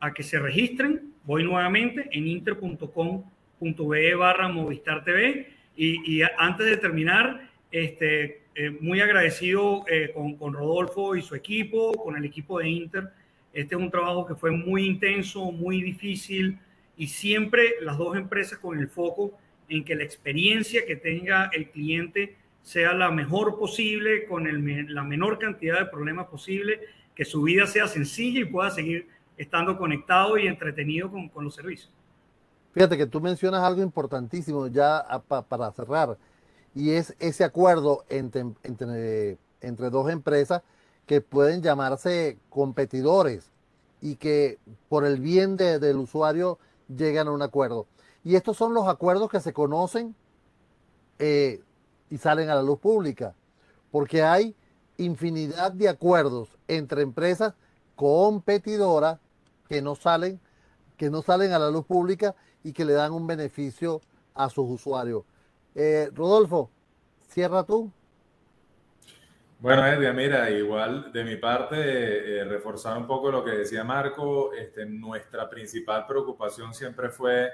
a 0.00 0.14
que 0.14 0.22
se 0.22 0.38
registren. 0.38 1.12
Voy 1.24 1.44
nuevamente 1.44 2.08
en 2.10 2.26
inter.com.be 2.26 4.14
barra 4.14 4.48
Movistar 4.48 5.04
TV. 5.04 5.52
Y, 5.76 6.20
y, 6.20 6.22
antes 6.38 6.64
de 6.64 6.78
terminar, 6.78 7.50
este, 7.70 8.44
eh, 8.54 8.70
muy 8.80 9.02
agradecido 9.02 9.84
con, 10.14 10.36
con, 10.36 10.54
Rodolfo 10.54 11.14
y 11.16 11.20
su 11.20 11.34
equipo, 11.34 11.92
con 11.92 12.16
el 12.16 12.24
equipo 12.24 12.60
de 12.60 12.70
Inter. 12.70 13.21
Este 13.52 13.74
es 13.74 13.80
un 13.80 13.90
trabajo 13.90 14.26
que 14.26 14.34
fue 14.34 14.50
muy 14.50 14.86
intenso, 14.86 15.52
muy 15.52 15.82
difícil 15.82 16.58
y 16.96 17.06
siempre 17.06 17.74
las 17.80 17.98
dos 17.98 18.16
empresas 18.16 18.58
con 18.58 18.78
el 18.78 18.88
foco 18.88 19.32
en 19.68 19.84
que 19.84 19.94
la 19.94 20.04
experiencia 20.04 20.84
que 20.86 20.96
tenga 20.96 21.50
el 21.52 21.70
cliente 21.70 22.36
sea 22.62 22.92
la 22.94 23.10
mejor 23.10 23.58
posible, 23.58 24.26
con 24.26 24.46
el, 24.46 24.94
la 24.94 25.02
menor 25.02 25.38
cantidad 25.38 25.78
de 25.80 25.86
problemas 25.86 26.28
posible 26.28 26.80
que 27.14 27.24
su 27.24 27.42
vida 27.42 27.66
sea 27.66 27.86
sencilla 27.88 28.40
y 28.40 28.44
pueda 28.44 28.70
seguir 28.70 29.08
estando 29.36 29.76
conectado 29.76 30.38
y 30.38 30.46
entretenido 30.46 31.10
con, 31.10 31.28
con 31.28 31.44
los 31.44 31.54
servicios. 31.54 31.92
Fíjate 32.72 32.96
que 32.96 33.06
tú 33.06 33.20
mencionas 33.20 33.62
algo 33.62 33.82
importantísimo 33.82 34.66
ya 34.68 35.04
pa, 35.28 35.42
para 35.42 35.70
cerrar, 35.72 36.16
y 36.74 36.92
es 36.92 37.14
ese 37.18 37.44
acuerdo 37.44 38.04
entre, 38.08 38.44
entre, 38.62 39.36
entre 39.60 39.90
dos 39.90 40.10
empresas 40.10 40.62
que 41.12 41.20
pueden 41.20 41.60
llamarse 41.60 42.38
competidores 42.48 43.50
y 44.00 44.16
que 44.16 44.58
por 44.88 45.04
el 45.04 45.20
bien 45.20 45.58
de, 45.58 45.78
del 45.78 45.98
usuario 45.98 46.58
llegan 46.88 47.28
a 47.28 47.32
un 47.32 47.42
acuerdo. 47.42 47.86
Y 48.24 48.34
estos 48.34 48.56
son 48.56 48.72
los 48.72 48.88
acuerdos 48.88 49.30
que 49.30 49.40
se 49.40 49.52
conocen 49.52 50.14
eh, 51.18 51.62
y 52.08 52.16
salen 52.16 52.48
a 52.48 52.54
la 52.54 52.62
luz 52.62 52.78
pública, 52.78 53.34
porque 53.90 54.22
hay 54.22 54.56
infinidad 54.96 55.72
de 55.72 55.90
acuerdos 55.90 56.48
entre 56.66 57.02
empresas 57.02 57.52
competidoras 57.94 59.18
que 59.68 59.82
no 59.82 59.96
salen, 59.96 60.40
que 60.96 61.10
no 61.10 61.20
salen 61.20 61.52
a 61.52 61.58
la 61.58 61.68
luz 61.68 61.84
pública 61.84 62.34
y 62.64 62.72
que 62.72 62.86
le 62.86 62.94
dan 62.94 63.12
un 63.12 63.26
beneficio 63.26 64.00
a 64.32 64.48
sus 64.48 64.66
usuarios. 64.70 65.24
Eh, 65.74 66.10
Rodolfo, 66.14 66.70
cierra 67.28 67.64
tú. 67.64 67.90
Bueno, 69.62 69.86
Edgar, 69.86 70.12
mira, 70.12 70.50
igual 70.50 71.12
de 71.12 71.22
mi 71.22 71.36
parte, 71.36 71.76
eh, 71.76 72.44
reforzar 72.44 72.98
un 72.98 73.06
poco 73.06 73.30
lo 73.30 73.44
que 73.44 73.52
decía 73.52 73.84
Marco, 73.84 74.52
este, 74.54 74.84
nuestra 74.84 75.48
principal 75.48 76.04
preocupación 76.04 76.74
siempre 76.74 77.10
fue 77.10 77.48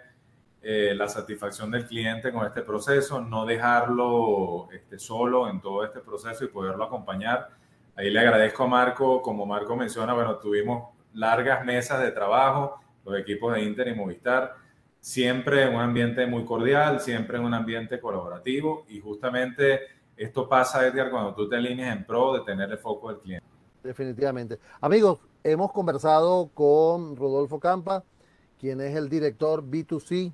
eh, 0.63 0.95
la 0.97 1.07
satisfacción 1.07 1.71
del 1.71 1.85
cliente 1.85 2.33
con 2.33 2.47
este 2.47 2.63
proceso, 2.63 3.21
no 3.21 3.45
dejarlo 3.45 4.71
este, 4.73 4.99
solo 4.99 5.51
en 5.51 5.61
todo 5.61 5.85
este 5.85 6.01
proceso 6.01 6.47
y 6.47 6.49
poderlo 6.49 6.85
acompañar. 6.85 7.51
Ahí 7.95 8.09
le 8.09 8.21
agradezco 8.21 8.63
a 8.65 8.69
Marco, 8.69 9.21
como 9.21 9.45
Marco 9.45 9.77
menciona, 9.77 10.15
bueno, 10.15 10.39
tuvimos 10.39 10.95
largas 11.13 11.63
mesas 11.63 12.01
de 12.01 12.11
trabajo, 12.11 12.81
los 13.05 13.19
equipos 13.21 13.55
de 13.55 13.61
Inter 13.61 13.87
y 13.87 13.95
Movistar, 13.95 14.55
siempre 14.99 15.65
en 15.65 15.75
un 15.75 15.83
ambiente 15.83 16.27
muy 16.27 16.47
cordial, 16.47 17.01
siempre 17.01 17.37
en 17.37 17.45
un 17.45 17.53
ambiente 17.53 18.01
colaborativo 18.01 18.87
y 18.89 18.99
justamente 18.99 19.98
esto 20.19 20.49
pasa, 20.49 20.87
Edgar, 20.87 21.11
cuando 21.11 21.35
tú 21.35 21.49
te 21.49 21.57
alineas 21.57 21.97
en 21.97 22.05
pro 22.05 22.35
de 22.35 22.41
tener 22.41 22.71
el 22.71 22.79
foco 22.79 23.09
del 23.09 23.19
cliente. 23.21 23.47
Definitivamente. 23.83 24.59
Amigos, 24.81 25.21
hemos 25.45 25.73
conversado 25.73 26.51
con 26.53 27.17
Rodolfo 27.17 27.61
Campa, 27.61 28.03
quien 28.59 28.81
es 28.81 28.97
el 28.97 29.09
director 29.09 29.63
B2C 29.63 30.33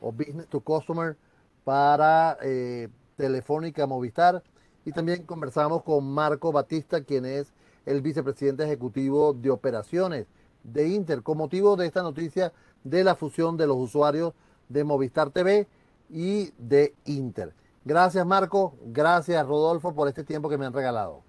o 0.00 0.10
Business 0.10 0.48
to 0.48 0.60
Customer 0.60 1.16
para 1.64 2.38
eh, 2.42 2.88
Telefónica 3.16 3.86
Movistar. 3.86 4.42
Y 4.84 4.92
también 4.92 5.24
conversamos 5.24 5.82
con 5.82 6.10
Marco 6.10 6.52
Batista, 6.52 7.02
quien 7.02 7.26
es 7.26 7.52
el 7.84 8.00
vicepresidente 8.00 8.64
ejecutivo 8.64 9.34
de 9.34 9.50
operaciones 9.50 10.26
de 10.62 10.88
Inter, 10.88 11.22
con 11.22 11.38
motivo 11.38 11.76
de 11.76 11.86
esta 11.86 12.02
noticia 12.02 12.52
de 12.82 13.04
la 13.04 13.14
fusión 13.14 13.56
de 13.56 13.66
los 13.66 13.76
usuarios 13.76 14.32
de 14.68 14.84
Movistar 14.84 15.30
TV 15.30 15.66
y 16.08 16.52
de 16.58 16.94
Inter. 17.04 17.52
Gracias 17.86 18.26
Marco, 18.26 18.76
gracias 18.82 19.46
Rodolfo 19.46 19.94
por 19.94 20.08
este 20.08 20.24
tiempo 20.24 20.48
que 20.48 20.58
me 20.58 20.66
han 20.66 20.72
regalado. 20.72 21.25